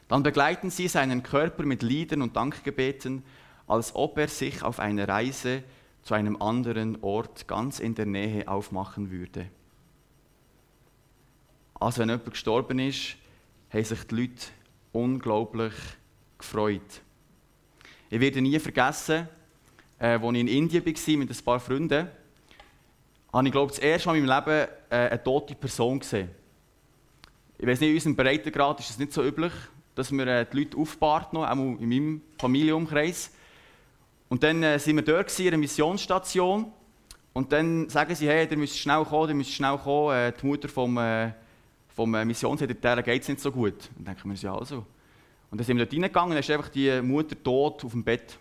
dann 0.09 0.23
begleiten 0.23 0.71
sie 0.71 0.87
seinen 0.87 1.21
Körper 1.23 1.63
mit 1.63 1.83
Liedern 1.83 2.23
und 2.23 2.35
Dankgebeten, 2.35 3.23
als 3.67 3.95
ob 3.95 4.17
er 4.17 4.27
sich 4.27 4.63
auf 4.63 4.79
eine 4.79 5.07
Reise 5.07 5.63
zu 6.01 6.15
einem 6.15 6.41
anderen 6.41 7.01
Ort 7.03 7.47
ganz 7.47 7.79
in 7.79 7.93
der 7.93 8.07
Nähe 8.07 8.47
aufmachen 8.47 9.11
würde. 9.11 9.47
Also 11.75 12.01
wenn 12.01 12.09
jemand 12.09 12.31
gestorben 12.31 12.79
ist, 12.79 13.17
haben 13.71 13.83
sich 13.83 14.03
die 14.05 14.15
Leute 14.15 14.47
unglaublich 14.91 15.73
gefreut. 16.39 17.01
Ich 18.09 18.19
werde 18.19 18.41
nie 18.41 18.57
vergessen, 18.57 19.29
äh, 19.99 20.17
als 20.17 20.23
ich 20.23 20.39
in 20.39 20.47
Indien 20.47 20.83
war 20.83 21.17
mit 21.17 21.29
ein 21.29 21.45
paar 21.45 21.59
Freunden, 21.59 22.07
habe 23.31 23.47
ich 23.47 23.51
glaube 23.51 23.71
das 23.71 23.79
erste 23.79 24.09
Mal 24.09 24.17
in 24.17 24.25
meinem 24.25 24.43
Leben 24.45 24.67
äh, 24.89 24.95
eine 24.95 25.23
tote 25.23 25.55
Person 25.55 25.99
gesehen. 25.99 26.29
Ich 27.57 27.67
weiß 27.67 27.79
nicht, 27.79 27.89
in 27.89 27.95
unserem 27.95 28.15
Breitengrad 28.15 28.79
ist 28.79 28.89
es 28.89 28.97
nicht 28.97 29.13
so 29.13 29.23
üblich, 29.23 29.51
dass 29.95 30.11
wir 30.11 30.25
äh, 30.25 30.45
die 30.51 30.59
Leute 30.59 30.77
aufbahrt, 30.77 31.35
auch 31.35 31.51
in 31.51 31.89
meinem 31.89 32.21
Familienumkreis. 32.37 33.31
Und 34.29 34.43
dann 34.43 34.63
äh, 34.63 34.79
sind 34.79 34.95
wir 34.95 35.03
dort 35.03 35.37
in 35.39 35.47
einer 35.47 35.57
Missionsstation. 35.57 36.71
Und 37.33 37.51
dann 37.51 37.89
sagen 37.89 38.15
sie, 38.15 38.27
hey, 38.27 38.47
ihr 38.49 38.57
müsst 38.57 38.77
schnell 38.77 39.03
kommen, 39.03 39.29
ihr 39.29 39.35
müsst 39.35 39.51
schnell 39.51 39.77
kommen. 39.77 40.15
Äh, 40.15 40.31
die 40.31 40.45
Mutter 40.45 40.69
vom, 40.69 40.97
äh, 40.97 41.31
vom 41.95 42.13
äh, 42.15 42.25
Missionssekretär 42.25 43.01
geht 43.03 43.21
es 43.23 43.27
nicht 43.27 43.41
so 43.41 43.51
gut. 43.51 43.89
Dann 43.95 44.05
denken 44.05 44.29
wir 44.29 44.37
ja 44.37 44.57
also. 44.57 44.85
Und 45.51 45.59
dann 45.59 45.65
sind 45.65 45.77
wir 45.77 45.85
dort 45.85 45.93
reingegangen 45.93 46.29
und 46.29 46.35
dann 46.35 46.39
ist 46.39 46.51
einfach 46.51 46.69
die 46.69 47.01
Mutter 47.01 47.41
tot 47.43 47.83
auf 47.83 47.91
dem 47.91 48.03
Bett. 48.03 48.37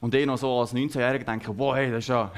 Und 0.00 0.14
ich 0.14 0.26
noch 0.26 0.38
so 0.38 0.60
als 0.60 0.74
19-Jähriger 0.74 1.24
denke, 1.24 1.56
wow, 1.56 1.74
hey, 1.74 1.90
das 1.90 2.00
ist 2.00 2.08
ja 2.08 2.32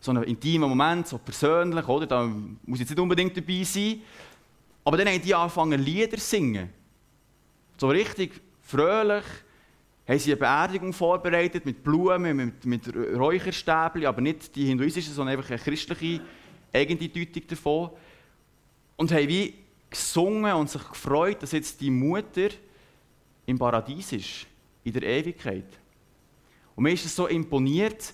so 0.00 0.12
ein 0.12 0.22
intimer 0.22 0.68
Moment, 0.68 1.08
so 1.08 1.18
persönlich, 1.18 1.86
oder? 1.88 2.06
Da 2.06 2.24
muss 2.24 2.76
ich 2.76 2.80
jetzt 2.80 2.90
nicht 2.90 3.00
unbedingt 3.00 3.36
dabei 3.36 3.62
sein. 3.64 4.00
Aber 4.84 4.96
dann 4.96 5.08
haben 5.08 5.20
die 5.20 5.34
angefangen, 5.34 5.82
Lieder 5.82 6.16
zu 6.16 6.24
singen 6.24 6.70
so 7.78 7.88
richtig 7.88 8.40
fröhlich, 8.62 9.24
haben 10.06 10.18
sie 10.18 10.32
eine 10.32 10.40
Beerdigung 10.40 10.92
vorbereitet 10.92 11.64
mit 11.64 11.82
Blumen, 11.82 12.36
mit, 12.36 12.64
mit 12.64 12.94
Räucherstäbchen, 12.94 14.06
aber 14.06 14.20
nicht 14.20 14.54
die 14.56 14.66
hinduistische, 14.66 15.10
sondern 15.10 15.36
einfach 15.36 15.50
eine 15.50 15.58
christliche 15.58 16.20
Eigendeutung 16.72 17.46
davon. 17.46 17.90
Und 18.96 19.12
haben 19.12 19.28
wie 19.28 19.54
gesungen 19.88 20.52
und 20.54 20.68
sich 20.68 20.86
gefreut, 20.88 21.42
dass 21.42 21.52
jetzt 21.52 21.80
die 21.80 21.90
Mutter 21.90 22.48
im 23.46 23.58
Paradies 23.58 24.12
ist, 24.12 24.46
in 24.84 24.92
der 24.92 25.02
Ewigkeit. 25.04 25.66
Und 26.74 26.82
mir 26.82 26.92
ist 26.92 27.04
es 27.04 27.14
so 27.14 27.26
imponiert, 27.26 28.12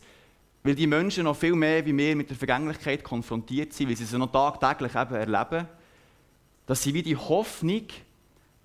weil 0.65 0.75
die 0.75 0.87
Menschen 0.87 1.25
noch 1.25 1.37
viel 1.37 1.55
mehr 1.55 1.85
wie 1.85 1.97
wir 1.97 2.17
mit 2.17 2.31
der 2.31 2.37
Vergänglichkeit 2.37 3.05
konfrontiert 3.05 3.75
sind, 3.75 3.91
weil 3.91 3.97
sie 3.97 4.07
sie 4.07 4.19
noch 4.19 4.33
tagtäglich 4.33 4.95
eben 4.95 5.15
erleben, 5.15 5.69
dass 6.67 6.83
sie 6.83 6.95
wie 6.95 7.03
die 7.03 7.17
Hoffnung 7.17 7.83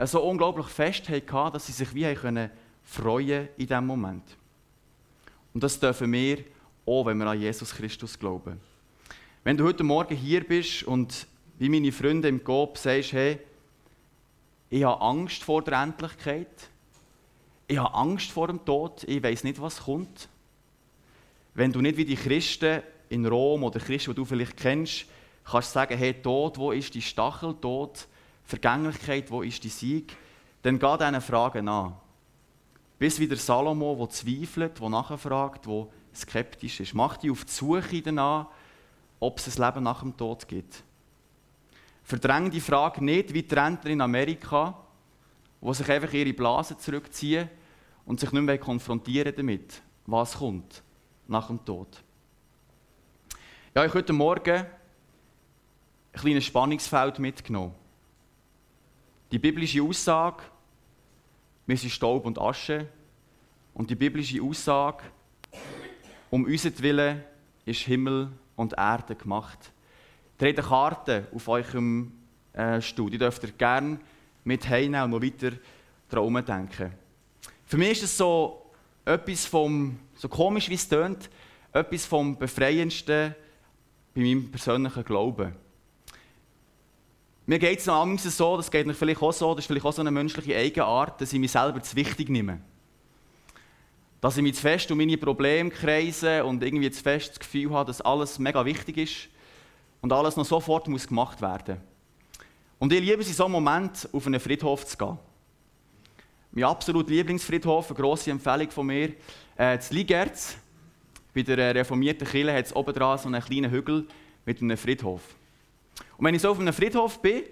so 0.05 0.23
unglaublich 0.23 0.67
fest 0.67 1.09
hatten, 1.09 1.53
dass 1.53 1.67
sie 1.67 1.73
sich 1.73 1.93
wie 1.93 2.13
können 2.15 2.49
freuen 2.83 3.49
in 3.57 3.67
diesem 3.67 3.85
Moment. 3.85 4.23
Und 5.53 5.61
das 5.61 5.77
dürfen 5.77 6.11
wir 6.13 6.37
auch, 6.85 7.05
wenn 7.05 7.17
wir 7.17 7.27
an 7.27 7.39
Jesus 7.39 7.75
Christus 7.75 8.17
glauben. 8.17 8.61
Wenn 9.43 9.57
du 9.57 9.65
heute 9.65 9.83
Morgen 9.83 10.15
hier 10.15 10.47
bist 10.47 10.83
und 10.83 11.27
wie 11.57 11.67
meine 11.67 11.91
Freunde 11.91 12.29
im 12.29 12.41
Coop 12.41 12.77
sagst, 12.77 13.11
hey, 13.11 13.39
ich 14.69 14.85
habe 14.85 15.01
Angst 15.01 15.43
vor 15.43 15.63
der 15.63 15.81
Endlichkeit, 15.81 16.69
ich 17.67 17.77
habe 17.77 17.93
Angst 17.93 18.31
vor 18.31 18.47
dem 18.47 18.63
Tod, 18.63 19.03
ich 19.03 19.21
weiß 19.21 19.43
nicht, 19.43 19.59
was 19.59 19.81
kommt. 19.81 20.29
Wenn 21.53 21.71
du 21.71 21.81
nicht 21.81 21.97
wie 21.97 22.05
die 22.05 22.15
Christen 22.15 22.81
in 23.09 23.25
Rom 23.25 23.63
oder 23.63 23.79
Christen, 23.79 24.11
die 24.11 24.15
du 24.15 24.25
vielleicht 24.25 24.57
kennst, 24.57 25.05
kannst 25.43 25.73
sagen, 25.73 25.97
hey, 25.97 26.13
Tod, 26.13 26.57
wo 26.57 26.71
ist 26.71 26.93
die 26.93 27.01
Stachel, 27.01 27.55
Tod, 27.55 28.07
Vergänglichkeit, 28.45 29.29
wo 29.31 29.41
ist 29.41 29.63
die 29.63 29.69
Sieg? 29.69 30.15
Dann 30.61 30.77
geh 30.77 30.97
diesen 30.97 31.21
Fragen 31.21 31.67
an. 31.67 31.95
Bis 32.97 33.19
wieder 33.19 33.35
Salomo, 33.35 33.95
der 33.95 34.09
zweifelt, 34.09 34.79
der 34.79 34.89
nachfragt, 34.89 35.65
der 35.65 35.87
skeptisch 36.13 36.79
ist. 36.81 36.93
Mach 36.93 37.17
dich 37.17 37.31
auf 37.31 37.45
die 37.45 37.51
Suche 37.51 38.01
danach, 38.01 38.47
ob 39.19 39.39
es 39.39 39.57
ein 39.57 39.65
Leben 39.65 39.83
nach 39.83 40.01
dem 40.01 40.15
Tod 40.15 40.47
gibt. 40.47 40.83
Verdräng 42.03 42.51
die 42.51 42.59
Frage 42.59 43.03
nicht 43.03 43.33
wie 43.33 43.43
die 43.43 43.55
Rentner 43.55 43.91
in 43.91 44.01
Amerika, 44.01 44.77
die 45.61 45.73
sich 45.73 45.89
einfach 45.89 46.11
ihre 46.13 46.33
Blasen 46.33 46.79
zurückziehen 46.79 47.49
und 48.05 48.19
sich 48.19 48.31
nicht 48.31 48.41
mehr 48.41 48.57
konfrontieren 48.57 49.33
damit, 49.35 49.81
was 50.05 50.37
kommt 50.37 50.83
nach 51.29 51.47
dem 51.47 51.63
Tod. 51.63 51.87
Ja, 53.75 53.85
ich 53.85 53.89
habe 53.89 53.99
heute 53.99 54.13
Morgen 54.13 54.55
ein 54.55 54.65
kleines 56.11 56.45
Spannungsfeld 56.45 57.19
mitgenommen. 57.19 57.75
Die 59.31 59.37
biblische 59.37 59.83
Aussage, 59.83 60.43
wir 61.67 61.77
sind 61.77 61.91
Staub 61.91 62.25
und 62.25 62.39
Asche, 62.39 62.87
und 63.75 63.89
die 63.91 63.95
biblische 63.95 64.41
Aussage, 64.41 65.03
um 66.31 66.45
unseren 66.45 66.79
Willen 66.79 67.23
ist 67.65 67.81
Himmel 67.81 68.31
und 68.55 68.73
Erde 68.73 69.15
gemacht. 69.15 69.71
Habt 70.31 70.41
eine 70.41 70.53
Karte 70.53 71.27
auf 71.33 71.47
eurem 71.47 72.11
äh, 72.53 72.81
Stuhl, 72.81 73.11
die 73.11 73.19
dürft 73.19 73.43
ihr 73.43 73.51
gerne 73.51 73.99
mit 74.43 74.67
heimnehmen 74.67 75.03
und 75.03 75.11
noch 75.11 75.21
weiter 75.21 75.55
daran 76.09 76.43
denken. 76.43 76.91
Für 77.65 77.77
mich 77.77 77.91
ist 77.91 78.03
es 78.03 78.17
so 78.17 78.71
etwas 79.05 79.45
vom, 79.45 79.99
so 80.19 80.27
komisch 80.27 80.69
wie 80.69 80.73
es 80.73 80.87
tönt, 80.87 81.29
etwas 81.71 82.05
vom 82.05 82.37
Befreiendsten 82.37 83.33
bei 84.13 84.21
meinem 84.21 84.51
persönlichen 84.51 85.05
Glauben. 85.05 85.55
Mir 87.45 87.57
geht 87.57 87.79
es 87.79 87.85
noch 87.85 88.05
so, 88.17 88.57
das 88.57 88.69
geht 88.69 88.85
mir 88.85 88.93
vielleicht 88.93 89.21
auch 89.21 89.31
so, 89.31 89.55
das 89.55 89.63
ist 89.63 89.67
vielleicht 89.67 89.85
auch 89.85 89.93
so 89.93 90.01
eine 90.01 90.11
menschliche 90.11 90.57
Eigenart, 90.57 91.21
dass 91.21 91.31
ich 91.31 91.39
mich 91.39 91.51
selber 91.51 91.81
zu 91.81 91.95
wichtig 91.95 92.29
nehme. 92.29 92.59
Dass 94.19 94.35
ich 94.35 94.43
mich 94.43 94.55
zu 94.55 94.61
fest 94.61 94.91
um 94.91 94.97
meine 94.97 95.17
Probleme 95.17 95.69
kreise 95.69 96.43
und 96.43 96.61
irgendwie 96.63 96.91
zu 96.91 97.01
fest 97.01 97.29
das 97.29 97.39
Gefühl 97.39 97.71
habe, 97.71 97.87
dass 97.87 98.01
alles 98.01 98.39
mega 98.39 98.65
wichtig 98.65 98.97
ist 98.97 99.29
und 100.01 100.11
alles 100.11 100.35
noch 100.35 100.45
sofort 100.45 100.89
muss 100.89 101.07
gemacht 101.07 101.41
werden 101.41 101.77
Und 102.77 102.91
ich 102.91 102.99
liebe 102.99 103.21
es 103.21 103.29
in 103.29 103.35
so 103.35 103.45
einem 103.45 103.53
Moment, 103.53 104.09
auf 104.11 104.27
einen 104.27 104.39
Friedhof 104.41 104.85
zu 104.85 104.97
gehen. 104.97 105.17
Mein 106.51 106.65
absolut 106.65 107.09
Lieblingsfriedhof, 107.09 107.89
eine 107.89 107.99
grosse 107.99 108.31
Empfehlung 108.31 108.69
von 108.69 108.85
mir, 108.85 109.13
äh, 109.59 109.77
das 109.77 109.91
Ligerz. 109.91 110.55
Bei 111.35 111.43
der 111.43 111.75
reformierten 111.75 112.27
Kirche 112.27 112.53
hat 112.53 112.65
es 112.65 112.75
oben 112.75 112.93
dran 112.93 113.17
so 113.17 113.27
einen 113.27 113.43
kleinen 113.43 113.69
Hügel 113.69 114.07
mit 114.45 114.61
einem 114.61 114.77
Friedhof. 114.77 115.21
Und 116.17 116.25
wenn 116.25 116.33
ich 116.33 116.41
so 116.41 116.49
auf 116.49 116.59
einem 116.59 116.73
Friedhof 116.73 117.21
bin, 117.21 117.43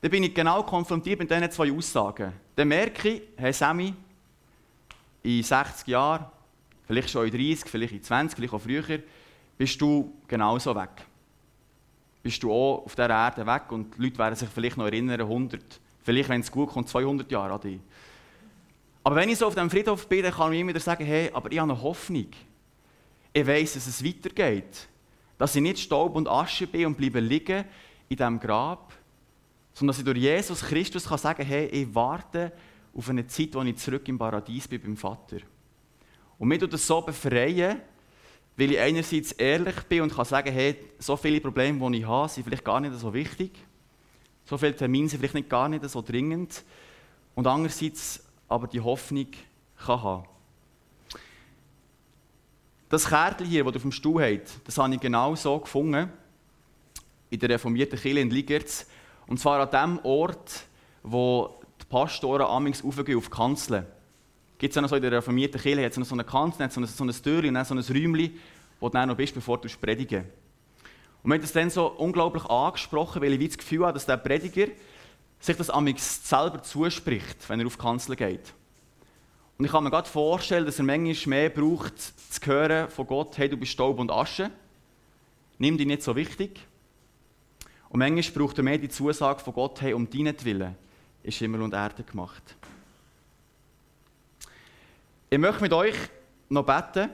dann 0.00 0.10
bin 0.10 0.24
ich 0.24 0.34
genau 0.34 0.62
konfrontiert 0.62 1.20
mit 1.20 1.30
diesen 1.30 1.50
zwei 1.50 1.70
Aussagen. 1.70 2.32
Dann 2.56 2.68
merke 2.68 3.08
ich, 3.08 3.22
hey 3.36 3.52
Sammy, 3.52 3.94
in 5.22 5.42
60 5.42 5.86
Jahren, 5.86 6.24
vielleicht 6.86 7.10
schon 7.10 7.26
in 7.26 7.30
30, 7.30 7.70
vielleicht 7.70 7.92
in 7.92 8.02
20, 8.02 8.36
vielleicht 8.36 8.54
auch 8.54 8.60
früher, 8.60 9.00
bist 9.58 9.80
du 9.80 10.14
genauso 10.26 10.74
weg. 10.74 10.90
Bist 12.22 12.42
du 12.42 12.50
auch 12.50 12.84
auf 12.86 12.94
dieser 12.94 13.10
Erde 13.10 13.46
weg 13.46 13.70
und 13.70 13.96
die 13.96 14.02
Leute 14.02 14.18
werden 14.18 14.34
sich 14.34 14.48
vielleicht 14.48 14.78
noch 14.78 14.86
erinnern, 14.86 15.20
100, 15.20 15.62
vielleicht, 16.02 16.28
wenn 16.30 16.40
es 16.40 16.50
gut 16.50 16.70
kommt, 16.70 16.88
200 16.88 17.30
Jahre 17.30 17.52
an 17.52 17.60
dich. 17.60 17.80
Aber 19.02 19.16
wenn 19.16 19.28
ich 19.28 19.38
so 19.38 19.46
auf 19.46 19.54
dem 19.54 19.70
Friedhof 19.70 20.06
bin, 20.08 20.22
dann 20.22 20.32
kann 20.32 20.52
ich 20.52 20.60
immer 20.60 20.70
wieder 20.70 20.80
sagen, 20.80 21.04
hey, 21.04 21.30
aber 21.32 21.50
ich 21.50 21.58
habe 21.58 21.72
eine 21.72 21.80
Hoffnung. 21.80 22.28
Ich 23.32 23.46
weiß, 23.46 23.74
dass 23.74 23.86
es 23.86 24.04
weitergeht. 24.04 24.88
Dass 25.38 25.56
ich 25.56 25.62
nicht 25.62 25.78
Staub 25.78 26.16
und 26.16 26.28
Asche 26.28 26.66
bin 26.66 26.86
und 26.86 26.96
bleibe 26.96 27.20
liegen 27.20 27.64
in 28.08 28.16
diesem 28.16 28.38
Grab, 28.38 28.92
sondern 29.72 29.94
dass 29.94 29.98
ich 29.98 30.04
durch 30.04 30.18
Jesus 30.18 30.60
Christus 30.60 31.06
kann 31.06 31.18
sagen 31.18 31.46
hey, 31.46 31.66
ich 31.66 31.94
warte 31.94 32.52
auf 32.94 33.08
eine 33.08 33.26
Zeit, 33.26 33.54
wo 33.54 33.62
ich 33.62 33.76
zurück 33.76 34.06
im 34.08 34.18
Paradies 34.18 34.68
bin 34.68 34.82
beim 34.82 34.96
Vater. 34.96 35.38
Und 36.38 36.48
mir 36.48 36.58
tut 36.58 36.72
das 36.72 36.86
so 36.86 37.00
befreien, 37.00 37.80
weil 38.56 38.72
ich 38.72 38.78
einerseits 38.78 39.32
ehrlich 39.32 39.76
bin 39.84 40.02
und 40.02 40.14
kann 40.14 40.24
sagen, 40.24 40.52
hey, 40.52 40.76
so 40.98 41.16
viele 41.16 41.40
Probleme, 41.40 41.90
die 41.90 41.98
ich 41.98 42.06
habe, 42.06 42.28
sind 42.28 42.44
vielleicht 42.44 42.64
gar 42.64 42.80
nicht 42.80 42.94
so 42.94 43.14
wichtig. 43.14 43.52
So 44.44 44.58
viele 44.58 44.74
Termine 44.74 45.08
sind 45.08 45.20
vielleicht 45.20 45.48
gar 45.48 45.68
nicht 45.68 45.88
so 45.88 46.02
dringend. 46.02 46.62
Und 47.34 47.46
andererseits 47.46 48.24
aber 48.50 48.66
die 48.66 48.80
Hoffnung 48.80 49.28
kann 49.78 50.02
haben. 50.02 50.24
Das 52.90 53.08
Kärtchen 53.08 53.46
hier, 53.46 53.62
das 53.62 53.72
du 53.72 53.76
auf 53.76 53.82
dem 53.82 53.92
Stuhl 53.92 54.20
hast, 54.20 54.60
das 54.64 54.76
habe 54.76 54.92
ich 54.92 55.00
genau 55.00 55.36
so 55.36 55.60
gefunden, 55.60 56.10
in 57.30 57.38
der 57.38 57.48
reformierten 57.50 57.98
Kirche 57.98 58.18
in 58.18 58.30
Ligerz. 58.30 58.88
Und 59.28 59.38
zwar 59.38 59.60
an 59.60 59.98
dem 59.98 60.04
Ort, 60.04 60.64
wo 61.04 61.60
die 61.80 61.84
Pastoren 61.86 62.42
amigs 62.42 62.84
aufgehen 62.84 63.16
auf 63.16 63.26
die 63.26 63.30
Kanzeln. 63.30 63.86
Gibt 64.58 64.74
es 64.74 64.82
noch 64.82 64.88
so 64.88 64.96
in 64.96 65.02
der 65.02 65.12
reformierten 65.12 65.60
Kirche, 65.60 65.84
hat 65.84 65.92
es 65.92 65.98
noch 65.98 66.06
so 66.06 66.16
eine 66.16 66.24
Kanzel, 66.24 66.68
so 66.68 66.80
ein, 66.80 66.86
so 66.86 67.04
ein 67.04 67.10
Türchen, 67.10 67.64
so 67.64 67.74
ein 67.74 67.78
Räumchen, 67.78 68.40
wo 68.80 68.88
du 68.88 68.92
dann 68.92 69.08
noch 69.08 69.16
bist, 69.16 69.32
bevor 69.32 69.58
du 69.58 69.68
predigen 69.80 70.24
Und 71.22 71.28
mir 71.28 71.36
hat 71.36 71.44
das 71.44 71.52
dann 71.52 71.70
so 71.70 71.86
unglaublich 71.86 72.44
angesprochen, 72.46 73.22
weil 73.22 73.40
ich 73.40 73.48
das 73.50 73.58
Gefühl 73.58 73.84
habe, 73.84 73.92
dass 73.92 74.06
der 74.06 74.16
Prediger 74.16 74.66
sich 75.40 75.56
das 75.56 75.70
amigs 75.70 76.28
selber 76.28 76.62
zuspricht, 76.62 77.48
wenn 77.48 77.60
er 77.60 77.66
auf 77.66 77.76
die 77.76 77.82
Kanzel 77.82 78.16
geht. 78.16 78.52
Und 79.58 79.64
ich 79.64 79.72
kann 79.72 79.84
mir 79.84 79.90
gerade 79.90 80.08
vorstellen, 80.08 80.64
dass 80.64 80.78
er 80.78 80.84
manchmal 80.84 81.28
mehr 81.28 81.50
braucht, 81.50 81.98
zu 81.98 82.46
hören 82.46 82.88
von 82.88 83.06
Gott, 83.06 83.36
hey, 83.36 83.48
du 83.48 83.56
bist 83.56 83.72
Staub 83.72 83.98
und 83.98 84.10
Asche. 84.10 84.50
Nimm 85.58 85.76
dich 85.76 85.86
nicht 85.86 86.02
so 86.02 86.16
wichtig. 86.16 86.60
Und 87.90 87.98
manchmal 87.98 88.46
braucht 88.46 88.58
er 88.58 88.64
mehr 88.64 88.78
die 88.78 88.88
Zusage 88.88 89.40
von 89.40 89.52
Gott, 89.52 89.80
hey, 89.82 89.92
um 89.92 90.08
deinetwillen 90.08 90.76
ist 91.22 91.38
Himmel 91.38 91.62
und 91.62 91.74
Erde 91.74 92.02
gemacht. 92.02 92.42
Ich 95.28 95.38
möchte 95.38 95.62
mit 95.62 95.72
euch 95.72 95.96
noch 96.48 96.64
beten. 96.64 97.10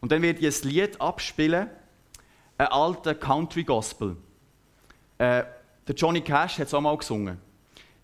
Und 0.00 0.12
dann 0.12 0.22
werde 0.22 0.46
ich 0.46 0.64
ein 0.64 0.68
Lied 0.68 1.00
abspielen, 1.00 1.68
ein 2.58 2.66
alter 2.68 3.14
Country 3.14 3.64
Gospel. 3.64 4.16
Äh, 5.18 5.44
der 5.86 5.94
Johnny 5.94 6.20
Cash 6.20 6.58
hat 6.58 6.66
es 6.66 6.74
auch 6.74 6.80
mal 6.80 6.96
gesungen. 6.96 7.38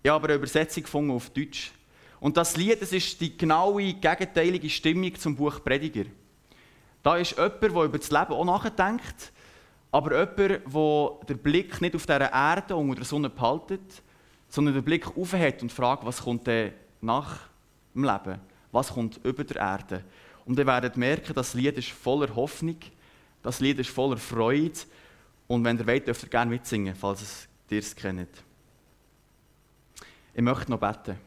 Ich 0.01 0.09
habe 0.09 0.15
aber 0.15 0.27
eine 0.29 0.37
Übersetzung 0.37 0.83
gefunden 0.83 1.11
auf 1.11 1.29
Deutsch. 1.29 1.71
Und 2.19 2.37
das 2.37 2.55
Lied, 2.55 2.81
das 2.81 2.93
ist 2.93 3.19
die 3.19 3.37
genaue, 3.37 3.93
gegenteilige 3.93 4.69
Stimmung 4.69 5.13
zum 5.15 5.35
Buch 5.35 5.61
Prediger. 5.63 6.05
Da 7.01 7.17
ist 7.17 7.31
jemand, 7.31 7.61
der 7.61 7.69
über 7.69 7.97
das 7.97 8.11
Leben 8.11 8.31
auch 8.31 8.45
nachdenkt, 8.45 9.33
aber 9.91 10.19
jemand, 10.19 10.39
der 10.39 11.35
den 11.35 11.37
Blick 11.37 11.81
nicht 11.81 11.95
auf 11.95 12.05
dieser 12.05 12.31
Erde 12.31 12.75
unter 12.75 12.95
der 12.95 13.05
Sonne 13.05 13.29
behaltet, 13.29 14.01
sondern 14.47 14.73
den 14.73 14.83
Blick 14.83 15.05
aufhat 15.17 15.61
und 15.61 15.71
fragt, 15.71 16.05
was 16.05 16.21
kommt 16.21 16.47
denn 16.47 16.73
nach 17.01 17.39
dem 17.93 18.05
Leben? 18.05 18.39
Was 18.71 18.93
kommt 18.93 19.19
über 19.23 19.43
der 19.43 19.57
Erde? 19.57 20.03
Und 20.45 20.57
ihr 20.57 20.65
werdet 20.65 20.95
merken, 20.95 21.33
das 21.33 21.53
Lied 21.53 21.77
ist 21.77 21.89
voller 21.89 22.33
Hoffnung, 22.35 22.77
das 23.41 23.59
Lied 23.59 23.79
ist 23.79 23.89
voller 23.89 24.17
Freude. 24.17 24.79
Und 25.47 25.65
wenn 25.65 25.77
ihr 25.77 25.85
wollt, 25.85 26.07
dürft 26.07 26.23
ihr 26.23 26.29
gerne 26.29 26.51
mitsingen, 26.51 26.95
falls 26.95 27.21
es 27.21 27.47
ihr 27.69 27.79
es 27.79 27.95
kennt. 27.95 28.29
Ich 30.33 30.41
möchte 30.41 30.71
noch 30.71 30.79
beten. 30.79 31.17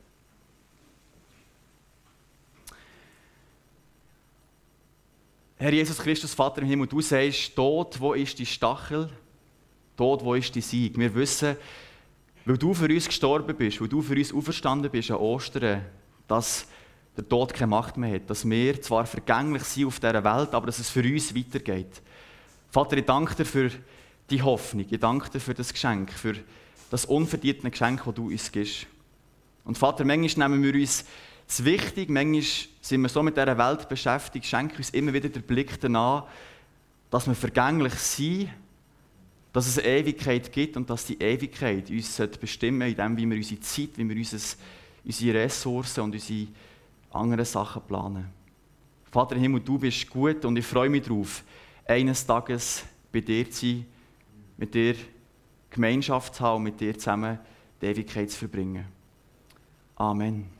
Herr 5.58 5.72
Jesus 5.72 5.98
Christus, 5.98 6.34
Vater 6.34 6.60
im 6.60 6.68
Himmel, 6.68 6.86
du 6.86 7.00
sagst, 7.00 7.52
dort, 7.56 7.98
wo 7.98 8.12
ist 8.12 8.38
die 8.38 8.44
Stachel, 8.44 9.08
dort, 9.96 10.22
wo 10.22 10.34
ist 10.34 10.54
die 10.54 10.60
Sieg. 10.60 10.98
Wir 10.98 11.14
wissen, 11.14 11.56
weil 12.44 12.58
du 12.58 12.74
für 12.74 12.86
uns 12.86 13.06
gestorben 13.06 13.56
bist, 13.56 13.80
weil 13.80 13.88
du 13.88 14.02
für 14.02 14.14
uns 14.14 14.34
auferstanden 14.34 14.90
bist 14.90 15.10
an 15.10 15.16
Ostern, 15.16 15.84
dass 16.28 16.66
der 17.16 17.26
Tod 17.26 17.54
keine 17.54 17.68
Macht 17.68 17.96
mehr 17.96 18.14
hat, 18.14 18.28
dass 18.28 18.48
wir 18.48 18.82
zwar 18.82 19.06
vergänglich 19.06 19.64
sind 19.64 19.86
auf 19.86 19.98
dieser 19.98 20.22
Welt, 20.22 20.52
aber 20.52 20.66
dass 20.66 20.78
es 20.78 20.90
für 20.90 21.02
uns 21.02 21.34
weitergeht. 21.34 22.02
Vater, 22.70 22.98
ich 22.98 23.06
danke 23.06 23.34
dir 23.34 23.46
für 23.46 23.70
die 24.30 24.42
Hoffnung. 24.42 24.86
Ich 24.88 25.00
danke 25.00 25.30
dir 25.30 25.40
für 25.40 25.54
das 25.54 25.72
Geschenk, 25.72 26.12
für 26.12 26.34
das 26.90 27.04
unverdiente 27.04 27.70
Geschenk, 27.70 28.02
das 28.04 28.14
du 28.14 28.28
uns 28.28 28.50
gibst. 28.52 28.86
Und 29.64 29.78
Vater, 29.78 30.04
manchmal 30.04 30.48
nehmen 30.48 30.62
wir 30.62 30.74
uns 30.74 31.04
zu 31.46 31.64
wichtig, 31.64 32.08
manchmal 32.08 32.42
sind 32.80 33.02
wir 33.02 33.08
so 33.08 33.22
mit 33.22 33.36
dieser 33.36 33.58
Welt 33.58 33.88
beschäftigt, 33.88 34.46
schenke 34.46 34.78
uns 34.78 34.90
immer 34.90 35.12
wieder 35.12 35.28
den 35.28 35.42
Blick 35.42 35.80
danach, 35.80 36.24
dass 37.10 37.26
wir 37.26 37.34
vergänglich 37.34 37.94
sind, 37.94 38.50
dass 39.52 39.68
es 39.68 39.78
eine 39.78 39.88
Ewigkeit 39.88 40.52
gibt 40.52 40.76
und 40.76 40.90
dass 40.90 41.06
die 41.06 41.20
Ewigkeit 41.20 41.88
uns 41.88 42.20
bestimmen 42.40 42.82
in 42.82 42.96
dem, 42.96 43.16
wie 43.16 43.26
wir 43.26 43.36
unsere 43.36 43.60
Zeit, 43.60 43.90
wie 43.96 44.08
wir 44.08 44.16
unsere 45.04 45.34
Ressourcen 45.34 46.00
und 46.02 46.14
unsere 46.14 46.48
anderen 47.12 47.44
Sachen 47.44 47.82
planen. 47.82 48.26
Vater 49.10 49.36
im 49.36 49.42
Himmel, 49.42 49.60
du 49.60 49.78
bist 49.78 50.10
gut 50.10 50.44
und 50.44 50.56
ich 50.56 50.66
freue 50.66 50.90
mich 50.90 51.04
darauf, 51.04 51.42
eines 51.86 52.26
Tages 52.26 52.84
bei 53.10 53.20
dir 53.20 53.50
zu 53.50 53.66
sein 53.66 53.86
mit 54.56 54.74
dir 54.74 54.94
Gemeinschaft 55.70 56.34
zu 56.34 56.44
haben 56.44 56.56
und 56.56 56.62
mit 56.64 56.80
dir 56.80 56.96
zusammen 56.96 57.38
die 57.80 57.86
Ewigkeit 57.86 58.30
zu 58.30 58.38
verbringen. 58.38 58.86
Amen. 59.96 60.55